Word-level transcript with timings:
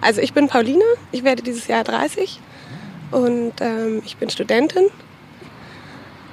Also 0.00 0.20
ich 0.20 0.32
bin 0.32 0.48
Pauline, 0.48 0.84
ich 1.12 1.24
werde 1.24 1.42
dieses 1.42 1.66
Jahr 1.66 1.84
30 1.84 2.40
und 3.10 3.52
ähm, 3.60 4.02
ich 4.04 4.16
bin 4.16 4.30
Studentin 4.30 4.86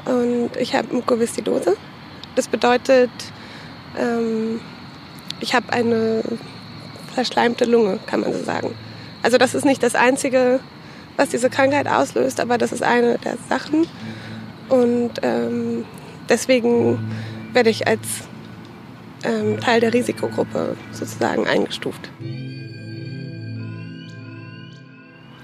und 0.06 0.52
ich 0.58 0.76
habe 0.76 0.94
Mukoviszidose. 0.94 1.76
Das 2.36 2.48
bedeutet, 2.48 3.10
ähm, 3.98 4.62
ich 5.40 5.54
habe 5.54 5.72
eine 5.74 6.24
verschleimte 7.14 7.66
Lunge, 7.66 8.00
kann 8.06 8.22
man 8.22 8.32
so 8.32 8.44
sagen. 8.44 8.76
Also 9.24 9.38
das 9.38 9.56
ist 9.56 9.66
nicht 9.66 9.84
das 9.84 9.96
Einzige, 9.96 10.60
was 11.18 11.30
diese 11.30 11.50
Krankheit 11.50 11.88
auslöst, 11.88 12.40
aber 12.40 12.58
das 12.58 12.72
ist 12.72 12.84
eine 12.84 13.18
der 13.18 13.38
Sachen. 13.50 13.88
Und 14.70 15.12
ähm, 15.24 15.84
deswegen 16.30 17.00
werde 17.54 17.70
ich 17.70 17.88
als 17.88 18.00
ähm, 19.24 19.60
Teil 19.60 19.82
der 19.82 19.94
Risikogruppe 19.94 20.78
sozusagen 20.92 21.48
eingestuft. 21.48 22.12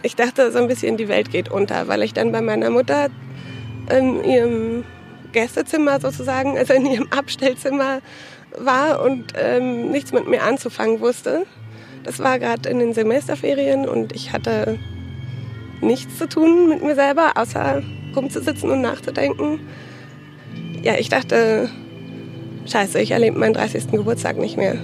Ich 0.03 0.17
dachte 0.17 0.51
so 0.51 0.59
ein 0.59 0.67
bisschen, 0.67 0.97
die 0.97 1.07
Welt 1.07 1.31
geht 1.31 1.49
unter, 1.49 1.87
weil 1.87 2.03
ich 2.03 2.13
dann 2.13 2.33
bei 2.33 2.41
meiner 2.41 2.69
Mutter 2.69 3.07
in 3.89 4.23
ihrem 4.23 4.83
Gästezimmer 5.31 5.99
sozusagen, 6.01 6.57
also 6.57 6.73
in 6.73 6.85
ihrem 6.85 7.07
Abstellzimmer 7.09 8.01
war 8.57 9.01
und 9.01 9.33
ähm, 9.35 9.91
nichts 9.91 10.11
mit 10.11 10.27
mir 10.27 10.43
anzufangen 10.43 10.99
wusste. 10.99 11.45
Das 12.03 12.19
war 12.19 12.37
gerade 12.37 12.67
in 12.67 12.79
den 12.79 12.93
Semesterferien 12.93 13.87
und 13.87 14.13
ich 14.13 14.33
hatte 14.33 14.77
nichts 15.79 16.17
zu 16.17 16.27
tun 16.27 16.67
mit 16.67 16.83
mir 16.83 16.95
selber, 16.95 17.31
außer 17.35 17.81
rumzusitzen 18.13 18.69
und 18.69 18.81
nachzudenken. 18.81 19.61
Ja, 20.81 20.95
ich 20.95 21.07
dachte, 21.07 21.69
scheiße, 22.65 22.99
ich 22.99 23.11
erlebe 23.11 23.39
meinen 23.39 23.53
30. 23.53 23.89
Geburtstag 23.91 24.37
nicht 24.37 24.57
mehr. 24.57 24.77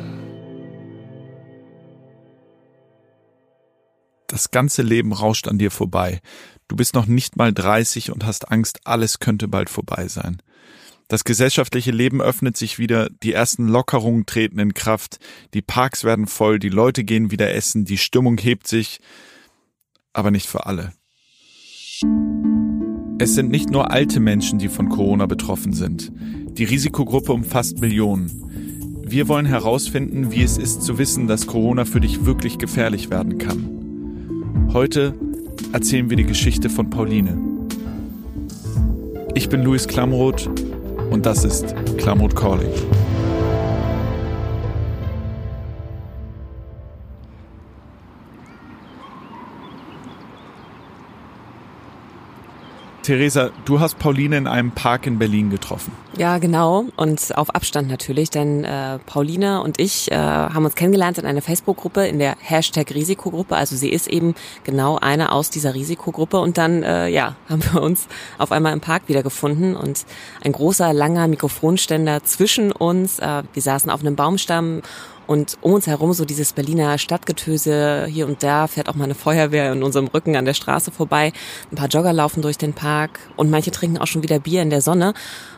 Das 4.30 4.52
ganze 4.52 4.84
Leben 4.84 5.12
rauscht 5.12 5.48
an 5.48 5.58
dir 5.58 5.72
vorbei. 5.72 6.22
Du 6.68 6.76
bist 6.76 6.94
noch 6.94 7.08
nicht 7.08 7.36
mal 7.36 7.52
30 7.52 8.12
und 8.12 8.26
hast 8.26 8.52
Angst, 8.52 8.82
alles 8.86 9.18
könnte 9.18 9.48
bald 9.48 9.72
vorbei 9.72 10.08
sein. 10.08 10.38
Das 11.08 11.24
gesellschaftliche 11.24 11.90
Leben 11.90 12.22
öffnet 12.22 12.56
sich 12.56 12.78
wieder, 12.78 13.10
die 13.24 13.34
ersten 13.34 13.68
Lockerungen 13.68 14.28
treten 14.28 14.60
in 14.60 14.76
Kraft, 14.76 15.18
die 15.56 15.64
Parks 15.64 16.04
werden 16.04 16.28
voll, 16.28 16.60
die 16.60 16.70
Leute 16.70 17.04
gehen 17.04 17.32
wieder 17.32 17.52
essen, 17.52 17.86
die 17.86 17.98
Stimmung 17.98 18.38
hebt 18.38 18.68
sich, 18.68 19.00
aber 20.14 20.30
nicht 20.30 20.46
für 20.46 20.68
alle. 20.68 20.94
Es 23.18 23.34
sind 23.34 23.50
nicht 23.50 23.72
nur 23.72 23.90
alte 23.90 24.20
Menschen, 24.20 24.60
die 24.60 24.70
von 24.70 24.90
Corona 24.90 25.26
betroffen 25.26 25.74
sind. 25.74 26.12
Die 26.52 26.66
Risikogruppe 26.66 27.34
umfasst 27.34 27.80
Millionen. 27.80 29.02
Wir 29.08 29.28
wollen 29.28 29.48
herausfinden, 29.48 30.32
wie 30.32 30.44
es 30.44 30.60
ist 30.60 30.84
zu 30.84 31.00
wissen, 31.00 31.26
dass 31.26 31.48
Corona 31.48 31.86
für 31.86 32.00
dich 32.00 32.26
wirklich 32.26 32.60
gefährlich 32.60 33.10
werden 33.10 33.40
kann. 33.40 33.79
Heute 34.68 35.14
erzählen 35.74 36.10
wir 36.10 36.18
die 36.18 36.26
Geschichte 36.26 36.70
von 36.70 36.90
Pauline. 36.90 37.38
Ich 39.34 39.50
bin 39.50 39.64
Luis 39.64 39.88
Klamroth 39.88 40.50
und 41.10 41.26
das 41.26 41.44
ist 41.44 41.76
Klamroth 41.98 42.36
Calling. 42.36 42.72
Theresa, 53.04 53.52
du 53.66 53.80
hast 53.80 53.98
Pauline 53.98 54.38
in 54.38 54.48
einem 54.48 54.72
Park 54.72 55.08
in 55.08 55.20
Berlin 55.20 55.50
getroffen. 55.50 55.92
Ja, 56.18 56.38
genau. 56.38 56.86
Und 56.98 57.38
auf 57.38 57.50
Abstand 57.56 57.88
natürlich, 57.88 58.30
denn 58.30 58.64
äh, 58.64 59.00
Pauline 59.06 59.62
und 59.62 59.80
ich 59.80 60.12
äh, 60.12 60.16
haben 60.16 60.66
uns 60.66 60.76
kennengelernt 60.76 61.18
in 61.18 61.26
einer 61.26 61.42
Facebook-Gruppe, 61.42 62.06
in 62.08 62.20
der 62.20 62.36
Hashtag 62.40 62.94
Risikogruppe. 62.94 63.56
Also 63.56 63.76
sie 63.76 63.90
ist 63.90 64.08
eben 64.08 64.36
genau 64.64 64.98
eine 64.98 65.32
aus 65.32 65.50
dieser 65.50 65.76
Risikogruppe. 65.76 66.40
Und 66.40 66.58
dann, 66.58 66.84
äh, 66.84 67.08
ja, 67.08 67.36
haben 67.48 67.64
wir 67.72 67.82
uns 67.82 68.08
auf 68.38 68.52
einmal 68.52 68.74
im 68.74 68.82
Park 68.82 69.04
wiedergefunden 69.08 69.76
und 69.76 70.06
ein 70.44 70.52
großer, 70.52 70.92
langer 70.94 71.28
Mikrofonständer 71.28 72.24
zwischen 72.24 72.72
uns. 72.72 73.20
Äh, 73.20 73.44
wir 73.54 73.62
saßen 73.62 73.90
auf 73.90 74.02
einem 74.02 74.16
Baumstamm 74.16 74.82
und 75.30 75.60
um 75.62 75.74
uns 75.74 75.86
herum 75.86 76.12
so 76.14 76.26
dieses 76.26 76.54
Berliner 76.54 76.98
Stadtgetöse, 76.98 78.08
hier 78.10 78.26
und 78.26 78.42
da 78.42 78.66
fährt 78.66 78.90
auch 78.90 78.96
mal 78.96 79.04
eine 79.04 79.14
Feuerwehr 79.14 79.72
in 79.72 79.84
unserem 79.84 80.08
Rücken 80.08 80.36
an 80.36 80.44
der 80.44 80.56
Straße 80.56 80.90
vorbei. 80.90 81.34
Ein 81.72 81.76
paar 81.76 81.88
Jogger 81.88 82.14
laufen 82.14 82.42
durch 82.42 82.58
den 82.58 82.74
Park 82.74 83.20
und 83.36 83.52
manche 83.52 83.70
trinken 83.70 84.00
auch 84.00 84.08
schon 84.08 84.24
wieder 84.24 84.40
Bier 84.40 84.64
in 84.64 84.72
der 84.72 84.82
Sonne. 84.82 85.14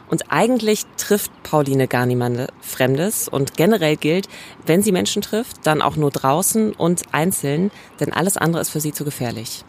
Und 0.09 0.29
eigentlich 0.29 0.85
trifft 0.97 1.31
Pauline 1.43 1.87
gar 1.87 2.05
niemand 2.05 2.49
Fremdes. 2.59 3.29
Und 3.29 3.55
generell 3.55 3.95
gilt, 3.95 4.27
wenn 4.65 4.81
sie 4.81 4.91
Menschen 4.91 5.21
trifft, 5.21 5.65
dann 5.65 5.81
auch 5.81 5.95
nur 5.95 6.11
draußen 6.11 6.73
und 6.73 7.03
einzeln, 7.13 7.71
denn 8.01 8.11
alles 8.11 8.35
andere 8.35 8.59
ist 8.61 8.71
für 8.71 8.81
sie 8.81 8.91
zu 8.91 9.05
gefährlich. 9.05 9.63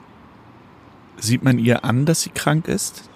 Sieht 1.16 1.44
man 1.44 1.60
ihr 1.60 1.84
an, 1.84 2.06
dass 2.06 2.22
sie 2.22 2.30
krank 2.30 2.66
ist? 2.66 3.08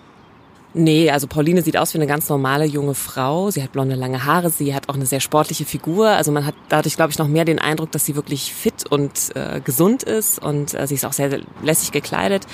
Nee, 0.78 1.10
also 1.10 1.26
Pauline 1.26 1.62
sieht 1.62 1.78
aus 1.78 1.94
wie 1.94 1.98
eine 1.98 2.06
ganz 2.06 2.28
normale 2.28 2.66
junge 2.66 2.94
Frau. 2.94 3.50
Sie 3.50 3.62
hat 3.62 3.72
blonde 3.72 3.94
lange 3.94 4.26
Haare, 4.26 4.50
sie 4.50 4.74
hat 4.74 4.90
auch 4.90 4.94
eine 4.94 5.06
sehr 5.06 5.20
sportliche 5.20 5.64
Figur. 5.64 6.08
Also 6.08 6.32
man 6.32 6.44
hat 6.44 6.54
dadurch, 6.68 6.96
glaube 6.96 7.12
ich, 7.12 7.18
noch 7.18 7.28
mehr 7.28 7.46
den 7.46 7.58
Eindruck, 7.58 7.90
dass 7.92 8.04
sie 8.04 8.14
wirklich 8.14 8.52
fit 8.52 8.84
und 8.90 9.34
äh, 9.34 9.62
gesund 9.64 10.02
ist 10.02 10.38
und 10.38 10.74
äh, 10.74 10.86
sie 10.86 10.96
ist 10.96 11.06
auch 11.06 11.14
sehr 11.14 11.40
lässig 11.62 11.92
gekleidet. 11.92 12.46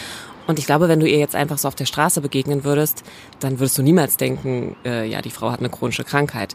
Und 0.46 0.60
ich 0.60 0.66
glaube, 0.66 0.88
wenn 0.88 1.00
du 1.00 1.08
ihr 1.08 1.18
jetzt 1.18 1.34
einfach 1.34 1.58
so 1.58 1.66
auf 1.66 1.74
der 1.74 1.84
Straße 1.84 2.20
begegnen 2.20 2.62
würdest, 2.62 3.02
dann 3.40 3.58
würdest 3.58 3.76
du 3.76 3.82
niemals 3.82 4.18
denken, 4.18 4.76
äh, 4.84 5.04
ja, 5.04 5.20
die 5.20 5.30
Frau 5.30 5.50
hat 5.50 5.58
eine 5.58 5.70
chronische 5.70 6.04
Krankheit. 6.04 6.54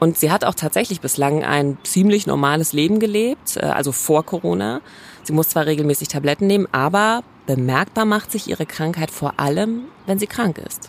Und 0.00 0.16
sie 0.16 0.30
hat 0.30 0.46
auch 0.46 0.54
tatsächlich 0.54 1.02
bislang 1.02 1.44
ein 1.44 1.76
ziemlich 1.82 2.26
normales 2.26 2.72
Leben 2.72 3.00
gelebt, 3.00 3.58
äh, 3.58 3.66
also 3.66 3.92
vor 3.92 4.24
Corona. 4.24 4.80
Sie 5.24 5.34
muss 5.34 5.50
zwar 5.50 5.66
regelmäßig 5.66 6.08
Tabletten 6.08 6.46
nehmen, 6.46 6.66
aber 6.72 7.22
bemerkbar 7.46 8.06
macht 8.06 8.32
sich 8.32 8.48
ihre 8.48 8.64
Krankheit 8.64 9.10
vor 9.10 9.34
allem, 9.38 9.82
wenn 10.06 10.18
sie 10.18 10.26
krank 10.26 10.56
ist. 10.56 10.88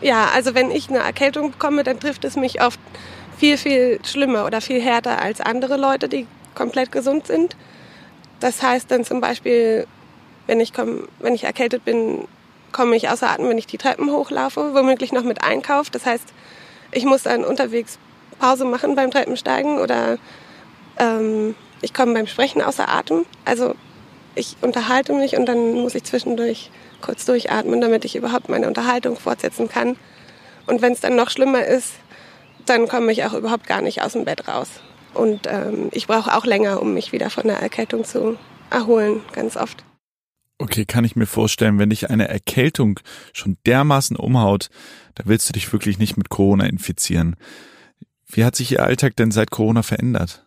Ja, 0.00 0.28
also 0.34 0.54
wenn 0.54 0.70
ich 0.70 0.88
eine 0.88 0.98
Erkältung 0.98 1.52
bekomme, 1.52 1.82
dann 1.82 1.98
trifft 1.98 2.24
es 2.24 2.36
mich 2.36 2.62
oft 2.62 2.80
viel, 3.38 3.56
viel 3.56 3.98
schlimmer 4.04 4.44
oder 4.44 4.60
viel 4.60 4.80
härter 4.80 5.20
als 5.20 5.40
andere 5.40 5.76
Leute, 5.76 6.08
die 6.08 6.26
komplett 6.54 6.92
gesund 6.92 7.26
sind. 7.26 7.56
Das 8.40 8.62
heißt 8.62 8.90
dann 8.90 9.04
zum 9.04 9.20
Beispiel, 9.20 9.86
wenn 10.46 10.60
ich, 10.60 10.72
komm, 10.72 11.08
wenn 11.20 11.34
ich 11.34 11.44
erkältet 11.44 11.84
bin, 11.84 12.28
komme 12.72 12.96
ich 12.96 13.08
außer 13.08 13.30
Atem, 13.30 13.48
wenn 13.48 13.58
ich 13.58 13.66
die 13.66 13.78
Treppen 13.78 14.10
hochlaufe, 14.10 14.74
womöglich 14.74 15.12
noch 15.12 15.22
mit 15.22 15.42
Einkauf. 15.42 15.90
Das 15.90 16.04
heißt, 16.04 16.32
ich 16.92 17.04
muss 17.04 17.22
dann 17.22 17.44
unterwegs 17.44 17.98
Pause 18.38 18.66
machen 18.66 18.94
beim 18.94 19.10
Treppensteigen 19.10 19.78
oder 19.78 20.18
ähm, 20.98 21.54
ich 21.80 21.94
komme 21.94 22.12
beim 22.12 22.26
Sprechen 22.26 22.60
außer 22.60 22.88
Atem. 22.88 23.24
Also 23.44 23.74
ich 24.36 24.56
unterhalte 24.60 25.12
mich 25.12 25.36
und 25.36 25.46
dann 25.46 25.72
muss 25.72 25.94
ich 25.94 26.04
zwischendurch 26.04 26.70
kurz 27.00 27.24
durchatmen, 27.24 27.80
damit 27.80 28.04
ich 28.04 28.16
überhaupt 28.16 28.48
meine 28.48 28.68
Unterhaltung 28.68 29.16
fortsetzen 29.16 29.68
kann. 29.68 29.96
Und 30.66 30.82
wenn 30.82 30.92
es 30.92 31.00
dann 31.00 31.16
noch 31.16 31.30
schlimmer 31.30 31.64
ist, 31.64 31.94
dann 32.66 32.88
komme 32.88 33.12
ich 33.12 33.24
auch 33.24 33.34
überhaupt 33.34 33.66
gar 33.66 33.80
nicht 33.80 34.02
aus 34.02 34.12
dem 34.12 34.24
Bett 34.24 34.48
raus. 34.48 34.68
Und 35.14 35.46
ähm, 35.46 35.88
ich 35.92 36.06
brauche 36.06 36.36
auch 36.36 36.44
länger, 36.44 36.80
um 36.82 36.94
mich 36.94 37.12
wieder 37.12 37.30
von 37.30 37.46
der 37.46 37.58
Erkältung 37.58 38.04
zu 38.04 38.36
erholen, 38.70 39.22
ganz 39.32 39.56
oft. 39.56 39.84
Okay, 40.58 40.84
kann 40.86 41.04
ich 41.04 41.16
mir 41.16 41.26
vorstellen, 41.26 41.78
wenn 41.78 41.90
dich 41.90 42.10
eine 42.10 42.28
Erkältung 42.28 43.00
schon 43.32 43.58
dermaßen 43.66 44.16
umhaut, 44.16 44.68
da 45.14 45.24
willst 45.26 45.48
du 45.48 45.52
dich 45.52 45.70
wirklich 45.72 45.98
nicht 45.98 46.16
mit 46.16 46.28
Corona 46.28 46.66
infizieren. 46.66 47.36
Wie 48.26 48.44
hat 48.44 48.56
sich 48.56 48.72
Ihr 48.72 48.82
Alltag 48.82 49.16
denn 49.16 49.30
seit 49.30 49.50
Corona 49.50 49.82
verändert? 49.82 50.44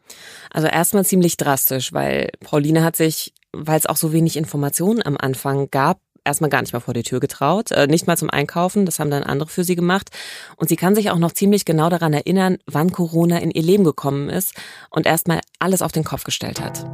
Also 0.52 0.68
erstmal 0.68 1.06
ziemlich 1.06 1.38
drastisch, 1.38 1.94
weil 1.94 2.32
Pauline 2.40 2.84
hat 2.84 2.96
sich, 2.96 3.34
weil 3.52 3.78
es 3.78 3.86
auch 3.86 3.98
so 3.98 4.14
wenig 4.14 4.38
Informationen 4.38 5.06
am 5.06 5.18
Anfang 5.18 5.70
gab, 5.72 6.00
erstmal 6.26 6.50
gar 6.50 6.62
nicht 6.62 6.74
mal 6.74 6.80
vor 6.80 6.94
die 6.94 7.04
Tür 7.04 7.20
getraut, 7.20 7.72
äh, 7.72 7.88
nicht 7.88 8.08
mal 8.08 8.18
zum 8.18 8.30
Einkaufen, 8.30 8.86
das 8.86 9.00
haben 9.00 9.10
dann 9.10 9.24
andere 9.24 9.50
für 9.50 9.64
sie 9.64 9.76
gemacht. 9.76 10.10
Und 10.58 10.70
sie 10.70 10.76
kann 10.76 10.96
sich 10.96 11.10
auch 11.12 11.18
noch 11.18 11.32
ziemlich 11.32 11.66
genau 11.66 11.90
daran 11.90 12.14
erinnern, 12.14 12.58
wann 12.66 12.92
Corona 12.92 13.40
in 13.40 13.52
ihr 13.52 13.64
Leben 13.64 13.84
gekommen 13.84 14.30
ist 14.30 14.54
und 14.90 15.06
erstmal 15.06 15.42
alles 15.60 15.82
auf 15.82 15.92
den 15.92 16.04
Kopf 16.04 16.24
gestellt 16.24 16.62
hat. 16.62 16.86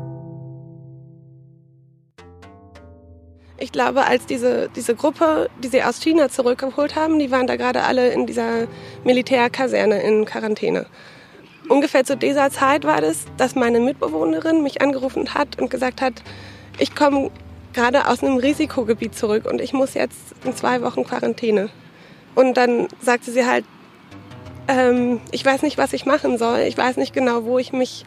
Ich 3.57 3.71
glaube, 3.71 4.05
als 4.05 4.25
diese, 4.25 4.69
diese 4.75 4.95
Gruppe, 4.95 5.49
die 5.63 5.69
sie 5.69 5.81
aus 5.81 6.01
China 6.01 6.29
zurückgeholt 6.29 6.95
haben, 6.95 7.19
die 7.19 7.31
waren 7.31 7.47
da 7.47 7.55
gerade 7.55 7.83
alle 7.83 8.09
in 8.09 8.27
dieser 8.27 8.67
Militärkaserne 9.05 10.01
in 10.01 10.25
Quarantäne. 10.25 10.87
Ungefähr 11.69 12.03
zu 12.03 12.15
dieser 12.15 12.51
Zeit 12.51 12.83
war 12.83 13.01
das, 13.01 13.25
dass 13.37 13.55
meine 13.55 13.79
Mitbewohnerin 13.79 14.61
mich 14.61 14.81
angerufen 14.81 15.33
hat 15.33 15.59
und 15.59 15.69
gesagt 15.69 16.01
hat, 16.01 16.13
ich 16.77 16.95
komme 16.95 17.31
gerade 17.73 18.07
aus 18.07 18.23
einem 18.23 18.37
Risikogebiet 18.37 19.15
zurück 19.15 19.45
und 19.45 19.61
ich 19.61 19.73
muss 19.73 19.93
jetzt 19.93 20.35
in 20.43 20.55
zwei 20.55 20.81
Wochen 20.81 21.03
Quarantäne. 21.03 21.69
Und 22.35 22.55
dann 22.57 22.87
sagte 23.01 23.31
sie 23.31 23.45
halt, 23.45 23.65
ähm, 24.67 25.21
ich 25.31 25.43
weiß 25.43 25.61
nicht, 25.61 25.77
was 25.77 25.93
ich 25.93 26.05
machen 26.05 26.37
soll. 26.37 26.59
Ich 26.59 26.77
weiß 26.77 26.97
nicht 26.97 27.13
genau, 27.13 27.45
wo 27.45 27.59
ich 27.59 27.73
mich 27.73 28.05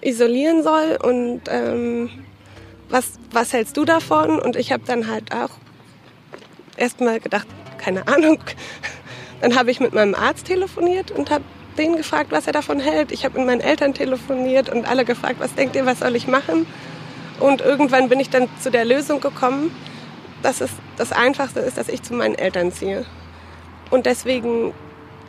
isolieren 0.00 0.62
soll 0.62 0.98
und 1.02 1.42
ähm, 1.48 2.10
was, 2.88 3.12
was 3.32 3.52
hältst 3.52 3.76
du 3.76 3.84
davon? 3.84 4.38
Und 4.38 4.56
ich 4.56 4.72
habe 4.72 4.84
dann 4.86 5.10
halt 5.10 5.34
auch 5.34 5.50
erstmal 6.76 7.20
gedacht, 7.20 7.46
keine 7.78 8.06
Ahnung. 8.08 8.38
Dann 9.40 9.54
habe 9.54 9.70
ich 9.70 9.80
mit 9.80 9.92
meinem 9.92 10.14
Arzt 10.14 10.46
telefoniert 10.46 11.10
und 11.10 11.30
habe 11.30 11.44
den 11.76 11.96
gefragt, 11.96 12.32
was 12.32 12.46
er 12.46 12.52
davon 12.52 12.80
hält. 12.80 13.12
Ich 13.12 13.24
habe 13.24 13.38
mit 13.38 13.46
meinen 13.46 13.60
Eltern 13.60 13.94
telefoniert 13.94 14.68
und 14.68 14.86
alle 14.88 15.04
gefragt, 15.04 15.36
was 15.38 15.54
denkt 15.54 15.76
ihr, 15.76 15.86
was 15.86 16.00
soll 16.00 16.16
ich 16.16 16.26
machen? 16.26 16.66
Und 17.40 17.60
irgendwann 17.60 18.08
bin 18.08 18.18
ich 18.20 18.30
dann 18.30 18.48
zu 18.60 18.70
der 18.70 18.84
Lösung 18.84 19.20
gekommen, 19.20 19.74
dass 20.42 20.60
es 20.60 20.70
das 20.96 21.12
Einfachste 21.12 21.60
ist, 21.60 21.78
dass 21.78 21.88
ich 21.88 22.02
zu 22.02 22.14
meinen 22.14 22.34
Eltern 22.34 22.72
ziehe. 22.72 23.04
Und 23.90 24.06
deswegen 24.06 24.72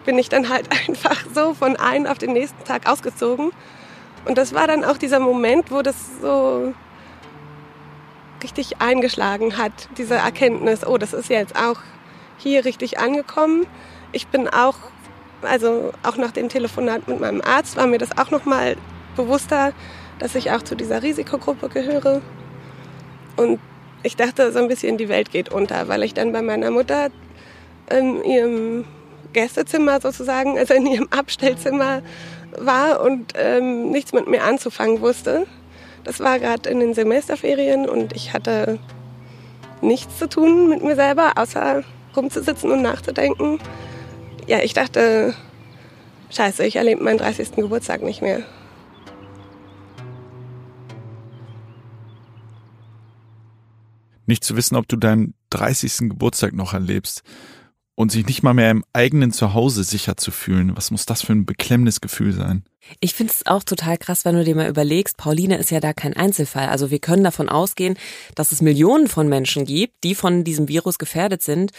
bin 0.05 0.17
ich 0.17 0.29
dann 0.29 0.49
halt 0.49 0.67
einfach 0.87 1.25
so 1.33 1.53
von 1.53 1.75
einem 1.75 2.07
auf 2.07 2.17
den 2.17 2.33
nächsten 2.33 2.63
Tag 2.63 2.89
ausgezogen. 2.89 3.51
Und 4.25 4.37
das 4.37 4.53
war 4.53 4.67
dann 4.67 4.83
auch 4.83 4.97
dieser 4.97 5.19
Moment, 5.19 5.71
wo 5.71 5.81
das 5.81 5.95
so 6.21 6.73
richtig 8.43 8.81
eingeschlagen 8.81 9.57
hat, 9.57 9.89
diese 9.97 10.15
Erkenntnis, 10.15 10.85
oh, 10.85 10.97
das 10.97 11.13
ist 11.13 11.29
jetzt 11.29 11.55
auch 11.55 11.79
hier 12.37 12.65
richtig 12.65 12.99
angekommen. 12.99 13.65
Ich 14.11 14.27
bin 14.27 14.47
auch, 14.47 14.75
also 15.41 15.93
auch 16.03 16.17
nach 16.17 16.31
dem 16.31 16.49
Telefonat 16.49 17.07
mit 17.07 17.19
meinem 17.19 17.41
Arzt 17.41 17.77
war 17.77 17.87
mir 17.87 17.97
das 17.97 18.17
auch 18.17 18.31
nochmal 18.31 18.75
bewusster, 19.15 19.73
dass 20.19 20.35
ich 20.35 20.51
auch 20.51 20.61
zu 20.61 20.75
dieser 20.75 21.03
Risikogruppe 21.03 21.69
gehöre. 21.69 22.21
Und 23.35 23.59
ich 24.03 24.15
dachte 24.15 24.51
so 24.51 24.59
ein 24.59 24.67
bisschen, 24.67 24.97
die 24.97 25.09
Welt 25.09 25.31
geht 25.31 25.49
unter, 25.49 25.87
weil 25.87 26.03
ich 26.03 26.13
dann 26.13 26.31
bei 26.31 26.41
meiner 26.41 26.71
Mutter 26.71 27.09
in 27.89 28.23
ihrem 28.23 28.85
Gästezimmer 29.33 30.01
sozusagen, 30.01 30.57
also 30.57 30.73
in 30.73 30.85
ihrem 30.87 31.07
Abstellzimmer 31.11 32.01
war 32.57 33.01
und 33.01 33.33
ähm, 33.35 33.91
nichts 33.91 34.13
mit 34.13 34.27
mir 34.27 34.43
anzufangen 34.43 35.01
wusste. 35.01 35.45
Das 36.03 36.19
war 36.19 36.39
gerade 36.39 36.69
in 36.69 36.79
den 36.79 36.93
Semesterferien 36.93 37.87
und 37.87 38.15
ich 38.15 38.33
hatte 38.33 38.79
nichts 39.81 40.17
zu 40.17 40.27
tun 40.27 40.69
mit 40.69 40.83
mir 40.83 40.95
selber, 40.95 41.33
außer 41.35 41.83
rumzusitzen 42.15 42.71
und 42.71 42.81
nachzudenken. 42.81 43.59
Ja, 44.47 44.59
ich 44.63 44.73
dachte, 44.73 45.35
scheiße, 46.29 46.65
ich 46.65 46.77
erlebe 46.77 47.03
meinen 47.03 47.17
30. 47.17 47.51
Geburtstag 47.51 48.01
nicht 48.01 48.21
mehr. 48.21 48.43
Nicht 54.25 54.45
zu 54.45 54.55
wissen, 54.55 54.77
ob 54.77 54.87
du 54.87 54.95
deinen 54.95 55.33
30. 55.49 56.09
Geburtstag 56.09 56.53
noch 56.53 56.73
erlebst 56.73 57.23
und 57.95 58.11
sich 58.11 58.25
nicht 58.25 58.43
mal 58.43 58.53
mehr 58.53 58.71
im 58.71 58.85
eigenen 58.93 59.31
Zuhause 59.31 59.83
sicher 59.83 60.17
zu 60.17 60.31
fühlen. 60.31 60.77
Was 60.77 60.91
muss 60.91 61.05
das 61.05 61.23
für 61.23 61.33
ein 61.33 61.45
beklemmendes 61.45 61.99
Gefühl 61.99 62.31
sein? 62.31 62.63
Ich 62.99 63.15
finde 63.15 63.33
es 63.33 63.45
auch 63.47 63.63
total 63.63 63.97
krass, 63.97 64.23
wenn 64.23 64.35
du 64.35 64.43
dir 64.43 64.55
mal 64.55 64.69
überlegst, 64.69 65.17
Pauline 65.17 65.57
ist 65.57 65.71
ja 65.71 65.79
da 65.79 65.93
kein 65.93 66.15
Einzelfall. 66.15 66.69
Also 66.69 66.91
wir 66.91 66.99
können 66.99 67.23
davon 67.23 67.49
ausgehen, 67.49 67.97
dass 68.35 68.51
es 68.51 68.61
Millionen 68.61 69.07
von 69.07 69.27
Menschen 69.27 69.65
gibt, 69.65 70.03
die 70.03 70.15
von 70.15 70.43
diesem 70.43 70.67
Virus 70.67 70.99
gefährdet 70.99 71.41
sind. 71.41 71.71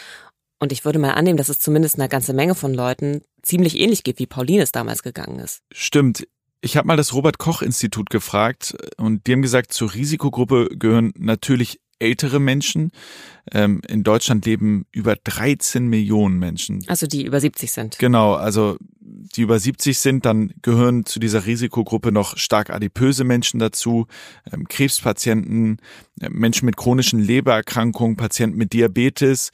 Und 0.59 0.73
ich 0.73 0.85
würde 0.85 0.99
mal 0.99 1.13
annehmen, 1.13 1.37
dass 1.37 1.49
es 1.49 1.61
zumindest 1.61 1.99
eine 1.99 2.09
ganze 2.09 2.33
Menge 2.33 2.55
von 2.55 2.75
Leuten 2.75 3.23
ziemlich 3.43 3.79
ähnlich 3.79 4.03
geht, 4.03 4.19
wie 4.19 4.27
Pauline 4.27 4.63
es 4.63 4.73
damals 4.73 5.03
gegangen 5.03 5.39
ist. 5.39 5.63
Stimmt. 5.73 6.27
Ich 6.61 6.77
habe 6.77 6.89
mal 6.89 6.97
das 6.97 7.15
Robert 7.15 7.39
Koch 7.39 7.63
Institut 7.63 8.11
gefragt 8.11 8.77
und 8.97 9.27
die 9.27 9.33
haben 9.33 9.43
gesagt, 9.43 9.73
zur 9.73 9.95
Risikogruppe 9.95 10.69
gehören 10.77 11.13
natürlich 11.17 11.81
ältere 12.01 12.41
Menschen. 12.41 12.91
Ähm, 13.53 13.81
in 13.89 14.03
Deutschland 14.03 14.45
leben 14.45 14.87
über 14.93 15.17
13 15.17 15.87
Millionen 15.87 16.39
Menschen. 16.39 16.85
Also 16.89 17.07
die 17.07 17.25
über 17.25 17.41
70 17.41 17.73
sind. 17.73 17.99
Genau, 17.99 18.35
also 18.35 18.77
die 19.01 19.43
über 19.43 19.59
70 19.59 19.99
sind, 19.99 20.27
dann 20.27 20.53
gehören 20.63 21.07
zu 21.07 21.19
dieser 21.19 21.47
Risikogruppe 21.47 22.13
noch 22.13 22.37
stark 22.37 22.71
adipöse 22.71 23.25
Menschen 23.25 23.59
dazu, 23.59 24.07
ähm, 24.53 24.69
Krebspatienten, 24.69 25.79
äh, 26.21 26.29
Menschen 26.29 26.67
mit 26.67 26.77
chronischen 26.77 27.21
Lebererkrankungen, 27.21 28.17
Patienten 28.17 28.59
mit 28.59 28.73
Diabetes 28.73 29.51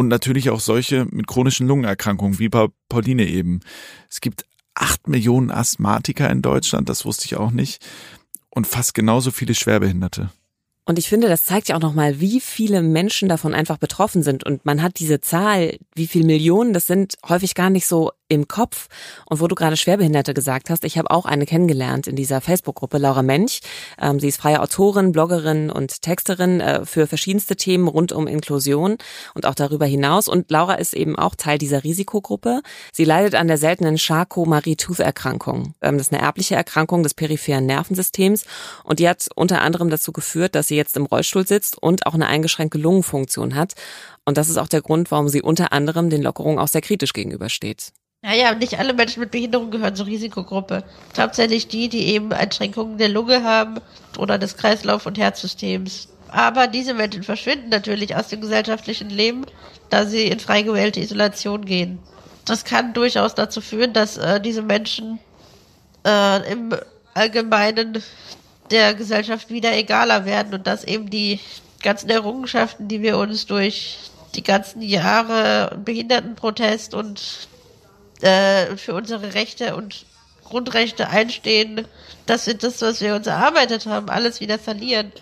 und 0.00 0.08
natürlich 0.08 0.48
auch 0.48 0.60
solche 0.60 1.06
mit 1.10 1.26
chronischen 1.26 1.68
Lungenerkrankungen, 1.68 2.38
wie 2.38 2.48
bei 2.48 2.68
Pauline 2.88 3.26
eben. 3.26 3.60
Es 4.08 4.22
gibt 4.22 4.46
acht 4.74 5.08
Millionen 5.08 5.50
Asthmatiker 5.50 6.30
in 6.30 6.40
Deutschland, 6.40 6.88
das 6.88 7.04
wusste 7.04 7.26
ich 7.26 7.36
auch 7.36 7.50
nicht, 7.50 7.84
und 8.48 8.66
fast 8.66 8.94
genauso 8.94 9.30
viele 9.30 9.54
Schwerbehinderte. 9.54 10.30
Und 10.86 10.98
ich 10.98 11.06
finde, 11.06 11.28
das 11.28 11.44
zeigt 11.44 11.68
ja 11.68 11.76
auch 11.76 11.82
nochmal, 11.82 12.18
wie 12.18 12.40
viele 12.40 12.80
Menschen 12.80 13.28
davon 13.28 13.52
einfach 13.52 13.76
betroffen 13.76 14.22
sind. 14.22 14.42
Und 14.42 14.64
man 14.64 14.80
hat 14.82 14.98
diese 14.98 15.20
Zahl, 15.20 15.76
wie 15.94 16.06
viele 16.06 16.24
Millionen 16.24 16.72
das 16.72 16.86
sind, 16.86 17.16
häufig 17.28 17.54
gar 17.54 17.68
nicht 17.68 17.86
so 17.86 18.10
im 18.30 18.48
Kopf. 18.48 18.88
Und 19.26 19.40
wo 19.40 19.48
du 19.48 19.54
gerade 19.54 19.76
Schwerbehinderte 19.76 20.32
gesagt 20.32 20.70
hast, 20.70 20.84
ich 20.84 20.96
habe 20.96 21.10
auch 21.10 21.26
eine 21.26 21.44
kennengelernt 21.44 22.06
in 22.06 22.16
dieser 22.16 22.40
Facebook-Gruppe, 22.40 22.98
Laura 22.98 23.22
Mench. 23.22 23.60
Ähm, 24.00 24.20
sie 24.20 24.28
ist 24.28 24.40
freie 24.40 24.62
Autorin, 24.62 25.12
Bloggerin 25.12 25.68
und 25.70 26.00
Texterin 26.00 26.60
äh, 26.60 26.86
für 26.86 27.06
verschiedenste 27.06 27.56
Themen 27.56 27.88
rund 27.88 28.12
um 28.12 28.26
Inklusion 28.26 28.96
und 29.34 29.46
auch 29.46 29.54
darüber 29.54 29.84
hinaus. 29.84 30.28
Und 30.28 30.50
Laura 30.50 30.74
ist 30.74 30.94
eben 30.94 31.16
auch 31.16 31.34
Teil 31.34 31.58
dieser 31.58 31.84
Risikogruppe. 31.84 32.62
Sie 32.92 33.04
leidet 33.04 33.34
an 33.34 33.48
der 33.48 33.58
seltenen 33.58 33.98
Charcot-Marie-Tooth-Erkrankung. 33.98 35.74
Ähm, 35.82 35.98
das 35.98 36.06
ist 36.06 36.12
eine 36.12 36.22
erbliche 36.22 36.54
Erkrankung 36.54 37.02
des 37.02 37.14
peripheren 37.14 37.66
Nervensystems 37.66 38.44
und 38.84 39.00
die 39.00 39.08
hat 39.08 39.26
unter 39.34 39.60
anderem 39.60 39.90
dazu 39.90 40.12
geführt, 40.12 40.54
dass 40.54 40.68
sie 40.68 40.76
jetzt 40.76 40.96
im 40.96 41.06
Rollstuhl 41.06 41.46
sitzt 41.46 41.82
und 41.82 42.06
auch 42.06 42.14
eine 42.14 42.28
eingeschränkte 42.28 42.78
Lungenfunktion 42.78 43.56
hat. 43.56 43.74
Und 44.24 44.36
das 44.36 44.48
ist 44.48 44.58
auch 44.58 44.68
der 44.68 44.82
Grund, 44.82 45.10
warum 45.10 45.28
sie 45.28 45.42
unter 45.42 45.72
anderem 45.72 46.10
den 46.10 46.22
Lockerungen 46.22 46.60
auch 46.60 46.68
sehr 46.68 46.82
kritisch 46.82 47.12
gegenübersteht. 47.12 47.92
Naja, 48.22 48.54
nicht 48.54 48.78
alle 48.78 48.92
Menschen 48.92 49.20
mit 49.20 49.30
Behinderung 49.30 49.70
gehören 49.70 49.96
zur 49.96 50.06
Risikogruppe. 50.06 50.84
Hauptsächlich 51.16 51.68
die, 51.68 51.88
die 51.88 52.06
eben 52.08 52.32
Einschränkungen 52.32 52.98
der 52.98 53.08
Lunge 53.08 53.42
haben 53.44 53.80
oder 54.18 54.36
des 54.36 54.58
Kreislauf- 54.58 55.06
und 55.06 55.16
Herzsystems. 55.16 56.08
Aber 56.28 56.66
diese 56.66 56.92
Menschen 56.92 57.22
verschwinden 57.22 57.70
natürlich 57.70 58.14
aus 58.14 58.28
dem 58.28 58.42
gesellschaftlichen 58.42 59.08
Leben, 59.08 59.46
da 59.88 60.04
sie 60.04 60.26
in 60.26 60.38
frei 60.38 60.62
gewählte 60.62 61.00
Isolation 61.00 61.64
gehen. 61.64 61.98
Das 62.44 62.64
kann 62.64 62.92
durchaus 62.92 63.34
dazu 63.34 63.62
führen, 63.62 63.94
dass 63.94 64.18
äh, 64.18 64.38
diese 64.40 64.62
Menschen 64.62 65.18
äh, 66.06 66.52
im 66.52 66.76
Allgemeinen 67.14 68.02
der 68.70 68.94
Gesellschaft 68.94 69.48
wieder 69.48 69.72
egaler 69.72 70.26
werden 70.26 70.54
und 70.54 70.66
dass 70.66 70.84
eben 70.84 71.08
die 71.08 71.40
ganzen 71.82 72.10
Errungenschaften, 72.10 72.86
die 72.86 73.00
wir 73.00 73.16
uns 73.16 73.46
durch 73.46 74.10
die 74.34 74.42
ganzen 74.42 74.82
Jahre 74.82 75.78
Behindertenprotest 75.84 76.94
und 76.94 77.48
äh, 78.22 78.76
für 78.76 78.94
unsere 78.94 79.34
Rechte 79.34 79.76
und 79.76 80.04
Grundrechte 80.44 81.08
einstehen, 81.08 81.86
dass 82.26 82.46
wir 82.46 82.54
das, 82.54 82.82
was 82.82 83.00
wir 83.00 83.14
uns 83.14 83.26
erarbeitet 83.26 83.86
haben, 83.86 84.08
alles 84.08 84.40
wieder 84.40 84.58
verlieren, 84.58 85.12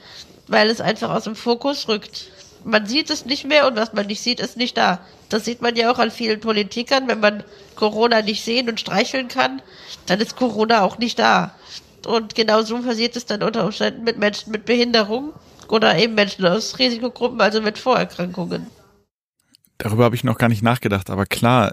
weil 0.46 0.68
es 0.70 0.80
einfach 0.80 1.10
aus 1.10 1.24
dem 1.24 1.36
Fokus 1.36 1.88
rückt. 1.88 2.30
Man 2.64 2.86
sieht 2.86 3.10
es 3.10 3.24
nicht 3.24 3.44
mehr 3.44 3.66
und 3.66 3.76
was 3.76 3.92
man 3.92 4.06
nicht 4.06 4.22
sieht, 4.22 4.40
ist 4.40 4.56
nicht 4.56 4.76
da. 4.76 5.00
Das 5.28 5.44
sieht 5.44 5.62
man 5.62 5.76
ja 5.76 5.92
auch 5.92 5.98
an 5.98 6.10
vielen 6.10 6.40
Politikern. 6.40 7.06
Wenn 7.06 7.20
man 7.20 7.44
Corona 7.76 8.22
nicht 8.22 8.44
sehen 8.44 8.68
und 8.68 8.80
streicheln 8.80 9.28
kann, 9.28 9.62
dann 10.06 10.20
ist 10.20 10.36
Corona 10.36 10.82
auch 10.82 10.98
nicht 10.98 11.18
da. 11.18 11.54
Und 12.06 12.34
genau 12.34 12.62
so 12.62 12.78
passiert 12.82 13.16
es 13.16 13.26
dann 13.26 13.42
unter 13.42 13.64
Umständen 13.64 14.04
mit 14.04 14.18
Menschen 14.18 14.50
mit 14.50 14.64
Behinderung 14.64 15.32
oder 15.68 15.98
eben 15.98 16.14
Menschen 16.14 16.46
aus 16.46 16.78
Risikogruppen, 16.78 17.40
also 17.40 17.60
mit 17.60 17.78
Vorerkrankungen. 17.78 18.66
Darüber 19.76 20.04
habe 20.04 20.16
ich 20.16 20.24
noch 20.24 20.38
gar 20.38 20.48
nicht 20.48 20.62
nachgedacht, 20.62 21.10
aber 21.10 21.26
klar, 21.26 21.72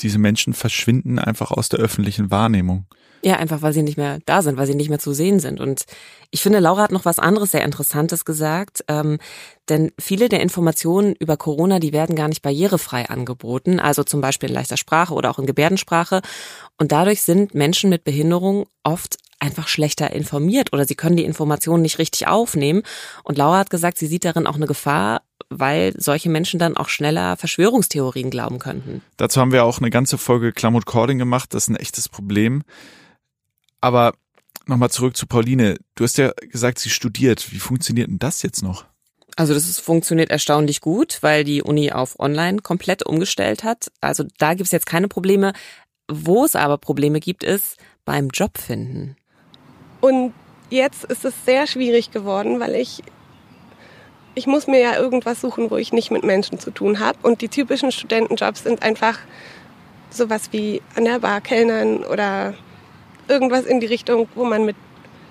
diese 0.00 0.18
Menschen 0.18 0.52
verschwinden 0.52 1.18
einfach 1.18 1.50
aus 1.50 1.68
der 1.68 1.80
öffentlichen 1.80 2.30
Wahrnehmung. 2.30 2.86
Ja, 3.24 3.36
einfach 3.36 3.62
weil 3.62 3.72
sie 3.72 3.84
nicht 3.84 3.96
mehr 3.96 4.18
da 4.26 4.42
sind, 4.42 4.56
weil 4.56 4.66
sie 4.66 4.74
nicht 4.74 4.88
mehr 4.88 4.98
zu 4.98 5.12
sehen 5.12 5.38
sind. 5.38 5.60
Und 5.60 5.84
ich 6.32 6.42
finde, 6.42 6.58
Laura 6.58 6.82
hat 6.82 6.90
noch 6.90 7.04
was 7.04 7.20
anderes 7.20 7.52
sehr 7.52 7.62
Interessantes 7.62 8.24
gesagt, 8.24 8.84
ähm, 8.88 9.18
denn 9.68 9.92
viele 9.96 10.28
der 10.28 10.40
Informationen 10.40 11.14
über 11.20 11.36
Corona, 11.36 11.78
die 11.78 11.92
werden 11.92 12.16
gar 12.16 12.26
nicht 12.26 12.42
barrierefrei 12.42 13.08
angeboten, 13.08 13.78
also 13.78 14.02
zum 14.02 14.20
Beispiel 14.20 14.48
in 14.48 14.54
leichter 14.56 14.76
Sprache 14.76 15.14
oder 15.14 15.30
auch 15.30 15.38
in 15.38 15.46
Gebärdensprache. 15.46 16.20
Und 16.78 16.90
dadurch 16.90 17.22
sind 17.22 17.54
Menschen 17.54 17.90
mit 17.90 18.02
Behinderung 18.02 18.66
oft 18.82 19.18
einfach 19.38 19.68
schlechter 19.68 20.12
informiert 20.12 20.72
oder 20.72 20.84
sie 20.84 20.94
können 20.94 21.16
die 21.16 21.24
Informationen 21.24 21.82
nicht 21.82 21.98
richtig 21.98 22.26
aufnehmen. 22.26 22.82
Und 23.22 23.38
Laura 23.38 23.58
hat 23.58 23.70
gesagt, 23.70 23.98
sie 23.98 24.06
sieht 24.06 24.24
darin 24.24 24.48
auch 24.48 24.56
eine 24.56 24.66
Gefahr, 24.66 25.22
weil 25.60 25.94
solche 25.96 26.28
Menschen 26.28 26.58
dann 26.58 26.76
auch 26.76 26.88
schneller 26.88 27.36
Verschwörungstheorien 27.36 28.30
glauben 28.30 28.58
könnten. 28.58 29.02
Dazu 29.16 29.40
haben 29.40 29.52
wir 29.52 29.64
auch 29.64 29.78
eine 29.78 29.90
ganze 29.90 30.18
Folge 30.18 30.52
Klamut 30.52 30.86
Cording 30.86 31.18
gemacht. 31.18 31.54
Das 31.54 31.64
ist 31.64 31.68
ein 31.68 31.76
echtes 31.76 32.08
Problem. 32.08 32.62
Aber 33.80 34.14
nochmal 34.66 34.90
zurück 34.90 35.16
zu 35.16 35.26
Pauline. 35.26 35.76
Du 35.94 36.04
hast 36.04 36.18
ja 36.18 36.32
gesagt, 36.40 36.78
sie 36.78 36.90
studiert. 36.90 37.52
Wie 37.52 37.58
funktioniert 37.58 38.08
denn 38.08 38.18
das 38.18 38.42
jetzt 38.42 38.62
noch? 38.62 38.84
Also 39.36 39.54
das 39.54 39.68
ist, 39.68 39.80
funktioniert 39.80 40.30
erstaunlich 40.30 40.80
gut, 40.80 41.18
weil 41.22 41.44
die 41.44 41.62
Uni 41.62 41.90
auf 41.90 42.18
Online 42.20 42.58
komplett 42.58 43.04
umgestellt 43.04 43.64
hat. 43.64 43.90
Also 44.00 44.24
da 44.38 44.54
gibt 44.54 44.66
es 44.66 44.72
jetzt 44.72 44.86
keine 44.86 45.08
Probleme. 45.08 45.52
Wo 46.10 46.44
es 46.44 46.56
aber 46.56 46.78
Probleme 46.78 47.20
gibt, 47.20 47.42
ist 47.42 47.76
beim 48.04 48.28
Job 48.28 48.58
finden. 48.58 49.16
Und 50.00 50.34
jetzt 50.68 51.04
ist 51.04 51.24
es 51.24 51.32
sehr 51.46 51.66
schwierig 51.66 52.10
geworden, 52.10 52.60
weil 52.60 52.74
ich 52.74 53.02
ich 54.34 54.46
muss 54.46 54.66
mir 54.66 54.80
ja 54.80 54.96
irgendwas 54.96 55.40
suchen, 55.40 55.70
wo 55.70 55.76
ich 55.76 55.92
nicht 55.92 56.10
mit 56.10 56.24
Menschen 56.24 56.58
zu 56.58 56.70
tun 56.70 57.00
habe. 57.00 57.18
Und 57.22 57.40
die 57.42 57.48
typischen 57.48 57.92
Studentenjobs 57.92 58.64
sind 58.64 58.82
einfach 58.82 59.18
sowas 60.10 60.48
wie 60.52 60.82
an 60.96 61.04
der 61.04 61.18
Bar 61.18 61.40
kellnern 61.40 62.04
oder 62.04 62.54
irgendwas 63.28 63.64
in 63.64 63.80
die 63.80 63.86
Richtung, 63.86 64.28
wo 64.34 64.44
man 64.44 64.64
mit 64.64 64.76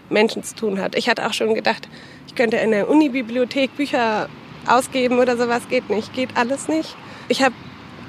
Menschen 0.09 0.43
zu 0.43 0.55
tun 0.55 0.79
hat. 0.79 0.95
Ich 0.95 1.09
hatte 1.09 1.25
auch 1.25 1.33
schon 1.33 1.55
gedacht, 1.55 1.87
ich 2.27 2.35
könnte 2.35 2.57
in 2.57 2.71
der 2.71 2.89
Unibibliothek 2.89 3.75
Bücher 3.75 4.29
ausgeben 4.67 5.19
oder 5.19 5.37
sowas. 5.37 5.67
Geht 5.69 5.89
nicht, 5.89 6.13
geht 6.13 6.29
alles 6.35 6.67
nicht. 6.67 6.95
Ich 7.27 7.41
habe 7.41 7.55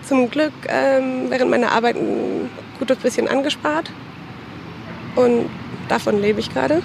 zum 0.02 0.30
Glück 0.30 0.52
ähm, 0.68 1.26
während 1.28 1.50
meiner 1.50 1.72
Arbeit 1.72 1.96
ein 1.96 2.50
gutes 2.78 2.98
bisschen 2.98 3.28
angespart 3.28 3.90
und 5.16 5.48
davon 5.88 6.20
lebe 6.20 6.40
ich 6.40 6.52
gerade. 6.52 6.82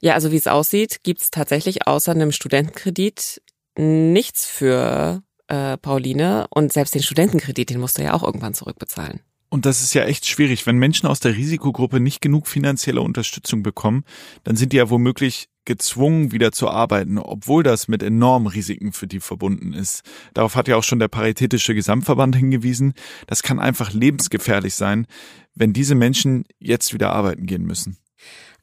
Ja, 0.00 0.14
also 0.14 0.32
wie 0.32 0.36
es 0.36 0.46
aussieht, 0.46 1.02
gibt's 1.02 1.30
tatsächlich 1.30 1.86
außer 1.86 2.12
einem 2.12 2.32
Studentenkredit 2.32 3.42
nichts 3.76 4.46
für 4.46 5.22
äh, 5.48 5.76
Pauline 5.76 6.46
und 6.50 6.72
selbst 6.72 6.94
den 6.94 7.02
Studentenkredit, 7.02 7.70
den 7.70 7.80
musst 7.80 7.98
du 7.98 8.02
ja 8.02 8.14
auch 8.14 8.22
irgendwann 8.22 8.54
zurückbezahlen. 8.54 9.20
Und 9.50 9.66
das 9.66 9.82
ist 9.82 9.94
ja 9.94 10.04
echt 10.04 10.26
schwierig. 10.26 10.64
Wenn 10.64 10.78
Menschen 10.78 11.08
aus 11.08 11.18
der 11.18 11.34
Risikogruppe 11.34 11.98
nicht 11.98 12.20
genug 12.20 12.46
finanzielle 12.46 13.02
Unterstützung 13.02 13.64
bekommen, 13.64 14.04
dann 14.44 14.54
sind 14.54 14.72
die 14.72 14.76
ja 14.76 14.90
womöglich 14.90 15.48
gezwungen, 15.64 16.30
wieder 16.32 16.52
zu 16.52 16.68
arbeiten, 16.68 17.18
obwohl 17.18 17.64
das 17.64 17.88
mit 17.88 18.02
enormen 18.02 18.46
Risiken 18.46 18.92
für 18.92 19.08
die 19.08 19.20
verbunden 19.20 19.72
ist. 19.72 20.02
Darauf 20.34 20.54
hat 20.54 20.68
ja 20.68 20.76
auch 20.76 20.84
schon 20.84 21.00
der 21.00 21.08
Paritätische 21.08 21.74
Gesamtverband 21.74 22.36
hingewiesen. 22.36 22.94
Das 23.26 23.42
kann 23.42 23.58
einfach 23.58 23.92
lebensgefährlich 23.92 24.74
sein, 24.74 25.06
wenn 25.54 25.72
diese 25.72 25.96
Menschen 25.96 26.44
jetzt 26.60 26.94
wieder 26.94 27.10
arbeiten 27.10 27.46
gehen 27.46 27.64
müssen. 27.64 27.98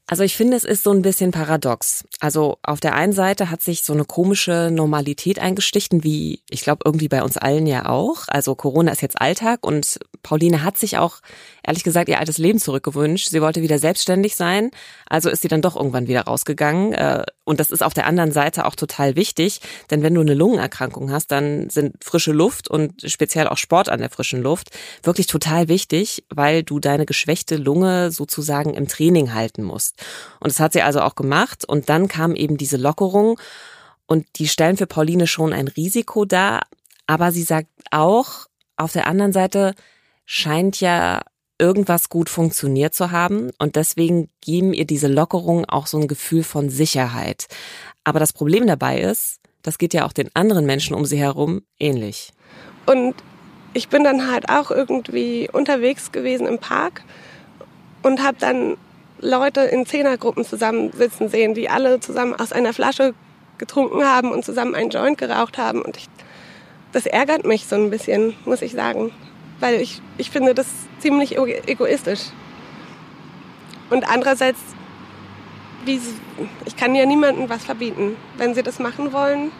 Also 0.09 0.23
ich 0.23 0.37
finde, 0.37 0.55
es 0.55 0.63
ist 0.63 0.83
so 0.83 0.91
ein 0.91 1.01
bisschen 1.01 1.31
paradox. 1.31 2.05
Also 2.21 2.59
auf 2.63 2.79
der 2.79 2.95
einen 2.95 3.11
Seite 3.11 3.51
hat 3.51 3.61
sich 3.61 3.83
so 3.83 3.91
eine 3.91 4.05
komische 4.05 4.69
Normalität 4.71 5.37
eingestichten, 5.37 6.01
wie 6.05 6.41
ich 6.49 6.61
glaube 6.61 6.83
irgendwie 6.85 7.09
bei 7.09 7.23
uns 7.23 7.35
allen 7.35 7.67
ja 7.67 7.89
auch. 7.89 8.23
Also 8.29 8.55
Corona 8.55 8.93
ist 8.93 9.01
jetzt 9.01 9.19
Alltag 9.19 9.65
und 9.65 9.99
Pauline 10.23 10.63
hat 10.63 10.77
sich 10.77 10.97
auch 10.97 11.17
ehrlich 11.61 11.83
gesagt 11.83 12.07
ihr 12.07 12.19
altes 12.19 12.37
Leben 12.37 12.57
zurückgewünscht. 12.57 13.29
Sie 13.29 13.41
wollte 13.41 13.61
wieder 13.61 13.79
selbstständig 13.79 14.37
sein, 14.37 14.71
also 15.07 15.29
ist 15.29 15.41
sie 15.41 15.49
dann 15.49 15.61
doch 15.61 15.75
irgendwann 15.75 16.07
wieder 16.07 16.21
rausgegangen. 16.21 16.93
Äh, 16.93 17.25
und 17.47 17.61
das 17.61 17.71
ist 17.71 17.81
auf 17.81 17.93
der 17.93 18.05
anderen 18.07 18.33
Seite 18.33 18.65
auch 18.65 18.75
total 18.75 19.15
wichtig, 19.15 19.61
denn 19.89 20.03
wenn 20.03 20.13
du 20.13 20.19
eine 20.19 20.33
Lungenerkrankung 20.33 21.13
hast, 21.13 21.31
dann 21.31 21.69
sind 21.69 21.95
frische 22.03 22.33
Luft 22.33 22.67
und 22.67 23.09
speziell 23.09 23.47
auch 23.47 23.55
Sport 23.55 23.87
an 23.87 24.01
der 24.01 24.09
frischen 24.09 24.41
Luft 24.41 24.71
wirklich 25.01 25.27
total 25.27 25.69
wichtig, 25.69 26.25
weil 26.29 26.63
du 26.63 26.81
deine 26.81 27.05
geschwächte 27.05 27.55
Lunge 27.55 28.11
sozusagen 28.11 28.73
im 28.73 28.89
Training 28.89 29.33
halten 29.33 29.63
musst. 29.63 29.95
Und 30.41 30.51
das 30.51 30.59
hat 30.59 30.73
sie 30.73 30.81
also 30.81 30.99
auch 30.99 31.15
gemacht. 31.15 31.63
Und 31.63 31.87
dann 31.87 32.09
kam 32.09 32.35
eben 32.35 32.57
diese 32.57 32.75
Lockerung. 32.75 33.39
Und 34.07 34.25
die 34.39 34.49
stellen 34.49 34.75
für 34.75 34.87
Pauline 34.87 35.25
schon 35.25 35.53
ein 35.53 35.69
Risiko 35.69 36.25
dar. 36.25 36.63
Aber 37.05 37.31
sie 37.31 37.43
sagt 37.43 37.69
auch, 37.91 38.47
auf 38.75 38.91
der 38.91 39.07
anderen 39.07 39.31
Seite 39.31 39.73
scheint 40.25 40.81
ja 40.81 41.21
irgendwas 41.59 42.09
gut 42.09 42.29
funktioniert 42.29 42.93
zu 42.93 43.11
haben. 43.11 43.51
Und 43.57 43.75
deswegen 43.75 44.29
geben 44.41 44.73
ihr 44.73 44.85
diese 44.85 45.07
Lockerungen 45.07 45.65
auch 45.65 45.87
so 45.87 45.97
ein 45.97 46.07
Gefühl 46.07 46.43
von 46.43 46.69
Sicherheit. 46.69 47.47
Aber 48.03 48.19
das 48.19 48.33
Problem 48.33 48.67
dabei 48.67 49.01
ist, 49.01 49.39
das 49.63 49.77
geht 49.77 49.93
ja 49.93 50.05
auch 50.05 50.13
den 50.13 50.29
anderen 50.33 50.65
Menschen 50.65 50.95
um 50.95 51.05
sie 51.05 51.17
herum 51.17 51.61
ähnlich. 51.79 52.31
Und 52.85 53.15
ich 53.73 53.89
bin 53.89 54.03
dann 54.03 54.31
halt 54.31 54.49
auch 54.49 54.71
irgendwie 54.71 55.49
unterwegs 55.51 56.11
gewesen 56.11 56.47
im 56.47 56.59
Park 56.59 57.03
und 58.01 58.23
habe 58.23 58.37
dann 58.39 58.77
Leute 59.19 59.61
in 59.61 59.85
Zehnergruppen 59.85 60.45
zusammensitzen 60.45 61.29
sehen, 61.29 61.53
die 61.53 61.69
alle 61.69 61.99
zusammen 61.99 62.33
aus 62.35 62.51
einer 62.51 62.73
Flasche 62.73 63.13
getrunken 63.57 64.03
haben 64.05 64.31
und 64.31 64.45
zusammen 64.45 64.75
einen 64.75 64.89
Joint 64.89 65.17
geraucht 65.17 65.57
haben. 65.57 65.81
Und 65.81 65.97
ich, 65.97 66.07
das 66.91 67.05
ärgert 67.05 67.45
mich 67.45 67.65
so 67.65 67.75
ein 67.75 67.89
bisschen, 67.89 68.35
muss 68.45 68.61
ich 68.61 68.73
sagen. 68.73 69.11
Weil 69.59 69.81
ich, 69.81 70.01
ich 70.17 70.29
finde 70.29 70.53
das 70.53 70.67
ziemlich 70.99 71.37
egoistisch. 71.37 72.21
Und 73.89 74.07
andererseits, 74.07 74.59
wie, 75.85 75.99
ich 76.65 76.75
kann 76.75 76.93
ja 76.95 77.05
niemandem 77.05 77.49
was 77.49 77.65
verbieten. 77.65 78.15
Wenn 78.37 78.53
sie 78.53 78.63
das 78.63 78.79
machen 78.79 79.13
wollen, 79.13 79.51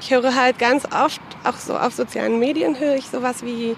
ich 0.00 0.10
höre 0.12 0.34
halt 0.34 0.58
ganz 0.58 0.84
oft, 0.86 1.20
auch 1.44 1.56
so 1.56 1.76
auf 1.76 1.94
sozialen 1.94 2.38
Medien 2.38 2.78
höre 2.78 2.96
ich 2.96 3.06
sowas 3.06 3.42
wie, 3.44 3.76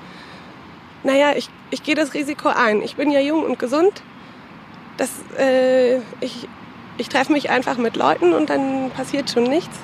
naja, 1.05 1.33
ich, 1.37 1.49
ich 1.71 1.83
gehe 1.83 1.95
das 1.95 2.15
Risiko 2.15 2.49
ein. 2.49 2.83
Ich 2.83 2.97
bin 2.97 3.11
ja 3.11 3.21
jung 3.21 3.45
und 3.45 3.59
gesund 3.59 4.03
das, 4.97 5.11
äh, 5.39 5.97
ich, 6.21 6.49
ich 6.99 7.09
treffe 7.09 7.33
mich 7.33 7.51
einfach 7.51 7.77
mit 7.77 7.97
Leuten 7.97 8.33
und 8.33 8.51
dann 8.51 8.91
passiert 8.91 9.31
schon 9.31 9.45
nichts. 9.45 9.77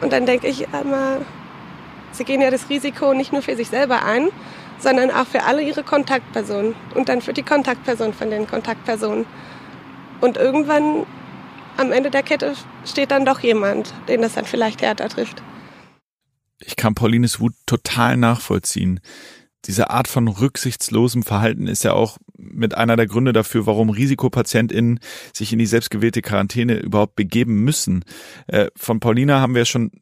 Und 0.00 0.12
dann 0.12 0.26
denke 0.26 0.48
ich 0.48 0.62
immer, 0.62 1.18
sie 2.12 2.24
gehen 2.24 2.40
ja 2.40 2.50
das 2.50 2.68
Risiko 2.68 3.14
nicht 3.14 3.32
nur 3.32 3.42
für 3.42 3.56
sich 3.56 3.68
selber 3.68 4.04
ein, 4.04 4.28
sondern 4.78 5.10
auch 5.10 5.26
für 5.26 5.44
alle 5.44 5.62
ihre 5.62 5.82
Kontaktpersonen 5.82 6.74
und 6.94 7.08
dann 7.08 7.20
für 7.20 7.32
die 7.32 7.42
Kontaktperson 7.42 8.12
von 8.14 8.30
den 8.30 8.46
Kontaktpersonen. 8.46 9.26
Und 10.20 10.36
irgendwann 10.36 11.06
am 11.76 11.92
Ende 11.92 12.10
der 12.10 12.22
Kette 12.22 12.54
steht 12.84 13.10
dann 13.10 13.24
doch 13.24 13.40
jemand, 13.40 13.92
den 14.08 14.22
das 14.22 14.34
dann 14.34 14.44
vielleicht 14.44 14.82
härter 14.82 15.08
trifft. 15.08 15.42
Ich 16.64 16.76
kann 16.76 16.94
Paulines 16.94 17.40
Wut 17.40 17.54
total 17.66 18.16
nachvollziehen 18.16 19.00
diese 19.66 19.90
Art 19.90 20.08
von 20.08 20.28
rücksichtslosem 20.28 21.22
Verhalten 21.22 21.66
ist 21.66 21.84
ja 21.84 21.92
auch 21.92 22.18
mit 22.36 22.74
einer 22.74 22.96
der 22.96 23.06
Gründe 23.06 23.32
dafür, 23.32 23.66
warum 23.66 23.90
RisikopatientInnen 23.90 24.98
sich 25.32 25.52
in 25.52 25.58
die 25.58 25.66
selbstgewählte 25.66 26.22
Quarantäne 26.22 26.78
überhaupt 26.78 27.14
begeben 27.14 27.62
müssen. 27.62 28.04
Äh, 28.48 28.68
von 28.76 29.00
Paulina 29.00 29.40
haben 29.40 29.54
wir 29.54 29.64
schon 29.64 29.92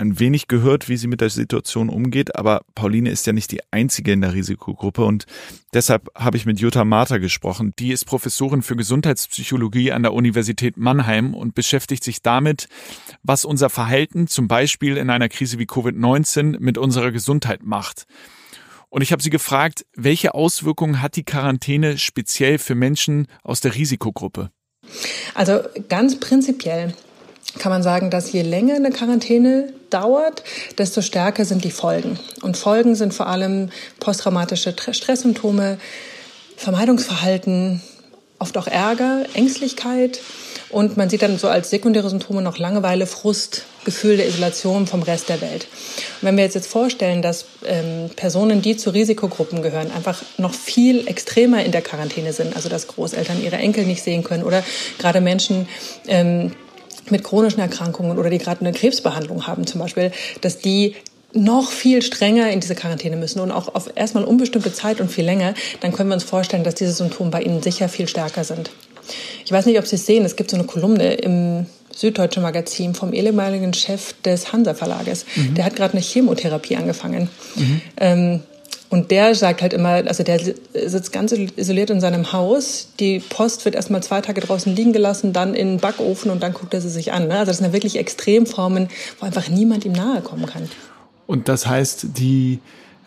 ein 0.00 0.18
wenig 0.18 0.48
gehört, 0.48 0.88
wie 0.88 0.96
sie 0.96 1.06
mit 1.06 1.20
der 1.20 1.28
Situation 1.28 1.90
umgeht, 1.90 2.34
aber 2.34 2.62
Pauline 2.74 3.10
ist 3.10 3.26
ja 3.26 3.32
nicht 3.32 3.52
die 3.52 3.60
einzige 3.70 4.12
in 4.12 4.22
der 4.22 4.32
Risikogruppe 4.32 5.04
und 5.04 5.26
deshalb 5.74 6.08
habe 6.16 6.38
ich 6.38 6.46
mit 6.46 6.58
Jutta 6.58 6.84
Marter 6.84 7.20
gesprochen. 7.20 7.74
Die 7.78 7.92
ist 7.92 8.06
Professorin 8.06 8.62
für 8.62 8.76
Gesundheitspsychologie 8.76 9.92
an 9.92 10.02
der 10.02 10.14
Universität 10.14 10.78
Mannheim 10.78 11.34
und 11.34 11.54
beschäftigt 11.54 12.02
sich 12.02 12.22
damit, 12.22 12.68
was 13.22 13.44
unser 13.44 13.68
Verhalten 13.68 14.26
zum 14.26 14.48
Beispiel 14.48 14.96
in 14.96 15.10
einer 15.10 15.28
Krise 15.28 15.58
wie 15.58 15.66
Covid-19 15.66 16.58
mit 16.58 16.78
unserer 16.78 17.12
Gesundheit 17.12 17.62
macht. 17.62 18.06
Und 18.88 19.02
ich 19.02 19.12
habe 19.12 19.22
sie 19.22 19.30
gefragt, 19.30 19.84
welche 19.94 20.34
Auswirkungen 20.34 21.02
hat 21.02 21.14
die 21.14 21.24
Quarantäne 21.24 21.98
speziell 21.98 22.58
für 22.58 22.74
Menschen 22.74 23.26
aus 23.44 23.60
der 23.60 23.74
Risikogruppe? 23.74 24.50
Also 25.34 25.60
ganz 25.88 26.18
prinzipiell 26.18 26.94
kann 27.58 27.72
man 27.72 27.82
sagen, 27.82 28.10
dass 28.10 28.32
je 28.32 28.42
länger 28.42 28.76
eine 28.76 28.90
Quarantäne 28.90 29.72
dauert, 29.90 30.44
desto 30.78 31.02
stärker 31.02 31.44
sind 31.44 31.64
die 31.64 31.70
Folgen. 31.70 32.18
Und 32.42 32.56
Folgen 32.56 32.94
sind 32.94 33.12
vor 33.12 33.26
allem 33.26 33.70
posttraumatische 33.98 34.74
Stresssymptome, 34.92 35.78
Vermeidungsverhalten, 36.56 37.80
oft 38.38 38.56
auch 38.56 38.66
Ärger, 38.66 39.24
Ängstlichkeit 39.34 40.20
und 40.70 40.96
man 40.96 41.10
sieht 41.10 41.22
dann 41.22 41.36
so 41.36 41.48
als 41.48 41.68
sekundäre 41.70 42.08
Symptome 42.08 42.42
noch 42.42 42.56
Langeweile, 42.58 43.06
Frust, 43.06 43.64
Gefühl 43.84 44.16
der 44.16 44.28
Isolation 44.28 44.86
vom 44.86 45.02
Rest 45.02 45.28
der 45.28 45.40
Welt. 45.40 45.66
Und 46.20 46.28
wenn 46.28 46.36
wir 46.36 46.44
jetzt, 46.44 46.54
jetzt 46.54 46.68
vorstellen, 46.68 47.22
dass 47.22 47.46
ähm, 47.66 48.10
Personen, 48.14 48.62
die 48.62 48.76
zu 48.76 48.90
Risikogruppen 48.90 49.62
gehören, 49.62 49.90
einfach 49.90 50.22
noch 50.38 50.54
viel 50.54 51.08
extremer 51.08 51.64
in 51.64 51.72
der 51.72 51.82
Quarantäne 51.82 52.32
sind, 52.32 52.54
also 52.54 52.68
dass 52.68 52.86
Großeltern 52.86 53.42
ihre 53.42 53.56
Enkel 53.56 53.84
nicht 53.84 54.02
sehen 54.02 54.22
können 54.22 54.44
oder 54.44 54.62
gerade 54.98 55.20
Menschen, 55.20 55.68
ähm, 56.06 56.52
mit 57.10 57.24
chronischen 57.24 57.60
Erkrankungen 57.60 58.18
oder 58.18 58.30
die 58.30 58.38
gerade 58.38 58.60
eine 58.60 58.72
Krebsbehandlung 58.72 59.46
haben 59.46 59.66
zum 59.66 59.80
Beispiel, 59.80 60.12
dass 60.40 60.58
die 60.58 60.94
noch 61.32 61.70
viel 61.70 62.02
strenger 62.02 62.50
in 62.50 62.60
diese 62.60 62.74
Quarantäne 62.74 63.16
müssen 63.16 63.40
und 63.40 63.52
auch 63.52 63.74
auf 63.74 63.90
erstmal 63.94 64.24
unbestimmte 64.24 64.72
Zeit 64.72 65.00
und 65.00 65.10
viel 65.10 65.24
länger, 65.24 65.54
dann 65.80 65.92
können 65.92 66.08
wir 66.08 66.14
uns 66.14 66.24
vorstellen, 66.24 66.64
dass 66.64 66.74
diese 66.74 66.92
Symptome 66.92 67.30
bei 67.30 67.42
ihnen 67.42 67.62
sicher 67.62 67.88
viel 67.88 68.08
stärker 68.08 68.44
sind. 68.44 68.70
Ich 69.44 69.52
weiß 69.52 69.66
nicht, 69.66 69.78
ob 69.78 69.86
Sie 69.86 69.96
es 69.96 70.06
sehen, 70.06 70.24
es 70.24 70.36
gibt 70.36 70.50
so 70.50 70.56
eine 70.56 70.66
Kolumne 70.66 71.14
im 71.14 71.66
Süddeutschen 71.94 72.42
Magazin 72.42 72.94
vom 72.94 73.12
ehemaligen 73.12 73.74
Chef 73.74 74.14
des 74.22 74.52
Hansa 74.52 74.74
Verlages. 74.74 75.26
Mhm. 75.34 75.54
Der 75.54 75.64
hat 75.64 75.76
gerade 75.76 75.94
eine 75.94 76.02
Chemotherapie 76.02 76.76
angefangen. 76.76 77.28
Mhm. 77.56 77.80
Ähm, 77.96 78.40
und 78.90 79.12
der 79.12 79.36
sagt 79.36 79.62
halt 79.62 79.72
immer, 79.72 79.90
also 80.06 80.24
der 80.24 80.40
sitzt 80.40 81.12
ganz 81.12 81.30
isoliert 81.30 81.90
in 81.90 82.00
seinem 82.00 82.32
Haus. 82.32 82.88
Die 82.98 83.20
Post 83.20 83.64
wird 83.64 83.76
erstmal 83.76 84.02
zwei 84.02 84.20
Tage 84.20 84.40
draußen 84.40 84.74
liegen 84.74 84.92
gelassen, 84.92 85.32
dann 85.32 85.54
in 85.54 85.68
den 85.68 85.80
Backofen 85.80 86.28
und 86.28 86.42
dann 86.42 86.52
guckt 86.52 86.74
er 86.74 86.80
sie 86.80 86.90
sich 86.90 87.12
an. 87.12 87.28
Ne? 87.28 87.34
Also 87.34 87.50
das 87.50 87.58
sind 87.58 87.66
ja 87.66 87.72
wirklich 87.72 87.96
Extremformen, 87.96 88.88
wo 89.20 89.26
einfach 89.26 89.48
niemand 89.48 89.84
ihm 89.84 89.92
nahe 89.92 90.22
kommen 90.22 90.44
kann. 90.44 90.68
Und 91.28 91.48
das 91.48 91.68
heißt, 91.68 92.18
die, 92.18 92.58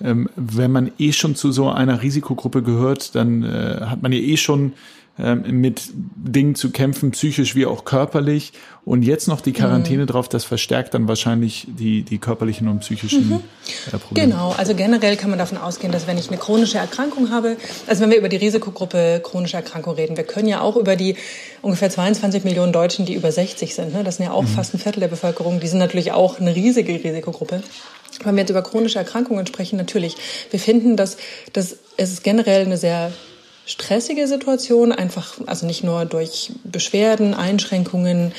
ähm, 0.01 0.29
wenn 0.37 0.71
man 0.71 0.91
eh 0.99 1.11
schon 1.11 1.35
zu 1.35 1.51
so 1.51 1.69
einer 1.69 2.01
Risikogruppe 2.01 2.63
gehört, 2.63 3.13
dann 3.13 3.43
äh, 3.43 3.81
hat 3.85 4.01
man 4.01 4.13
ja 4.13 4.19
eh 4.19 4.37
schon 4.37 4.71
mit 5.15 5.91
Dingen 5.93 6.55
zu 6.55 6.71
kämpfen, 6.71 7.11
psychisch 7.11 7.53
wie 7.53 7.67
auch 7.67 7.85
körperlich. 7.85 8.51
Und 8.83 9.03
jetzt 9.03 9.27
noch 9.27 9.41
die 9.41 9.53
Quarantäne 9.53 10.03
mhm. 10.03 10.07
drauf, 10.07 10.27
das 10.27 10.43
verstärkt 10.43 10.95
dann 10.95 11.07
wahrscheinlich 11.07 11.67
die, 11.67 12.01
die 12.01 12.17
körperlichen 12.17 12.67
und 12.67 12.79
psychischen 12.79 13.29
mhm. 13.29 13.39
Äh, 13.93 13.97
Probleme. 13.99 14.29
Genau, 14.29 14.55
also 14.57 14.73
generell 14.73 15.15
kann 15.15 15.29
man 15.29 15.37
davon 15.37 15.59
ausgehen, 15.59 15.91
dass 15.91 16.07
wenn 16.07 16.17
ich 16.17 16.29
eine 16.29 16.37
chronische 16.37 16.79
Erkrankung 16.79 17.29
habe, 17.29 17.57
also 17.85 18.01
wenn 18.01 18.09
wir 18.09 18.17
über 18.17 18.27
die 18.27 18.37
Risikogruppe 18.37 19.21
chronische 19.23 19.55
Erkrankung 19.55 19.93
reden, 19.93 20.17
wir 20.17 20.23
können 20.23 20.47
ja 20.47 20.61
auch 20.61 20.77
über 20.77 20.95
die 20.95 21.15
ungefähr 21.61 21.91
22 21.91 22.43
Millionen 22.43 22.73
Deutschen, 22.73 23.05
die 23.05 23.13
über 23.13 23.31
60 23.31 23.75
sind, 23.75 23.93
ne? 23.93 24.03
das 24.03 24.17
sind 24.17 24.25
ja 24.25 24.31
auch 24.31 24.41
mhm. 24.41 24.47
fast 24.47 24.73
ein 24.73 24.79
Viertel 24.79 25.01
der 25.01 25.09
Bevölkerung, 25.09 25.59
die 25.59 25.67
sind 25.67 25.79
natürlich 25.79 26.11
auch 26.11 26.39
eine 26.39 26.55
riesige 26.55 26.91
Risikogruppe. 26.91 27.61
Wenn 28.23 28.35
wir 28.35 28.41
jetzt 28.41 28.49
über 28.49 28.63
chronische 28.63 28.99
Erkrankungen 28.99 29.45
sprechen, 29.47 29.77
natürlich. 29.77 30.15
Wir 30.51 30.59
finden, 30.59 30.97
dass, 30.97 31.17
dass 31.53 31.77
es 31.97 32.21
generell 32.21 32.65
eine 32.65 32.77
sehr 32.77 33.11
stressige 33.65 34.27
Situation, 34.27 34.91
einfach, 34.91 35.39
also 35.45 35.65
nicht 35.65 35.83
nur 35.83 36.05
durch 36.05 36.51
Beschwerden, 36.63 37.33
Einschränkungen, 37.33 38.33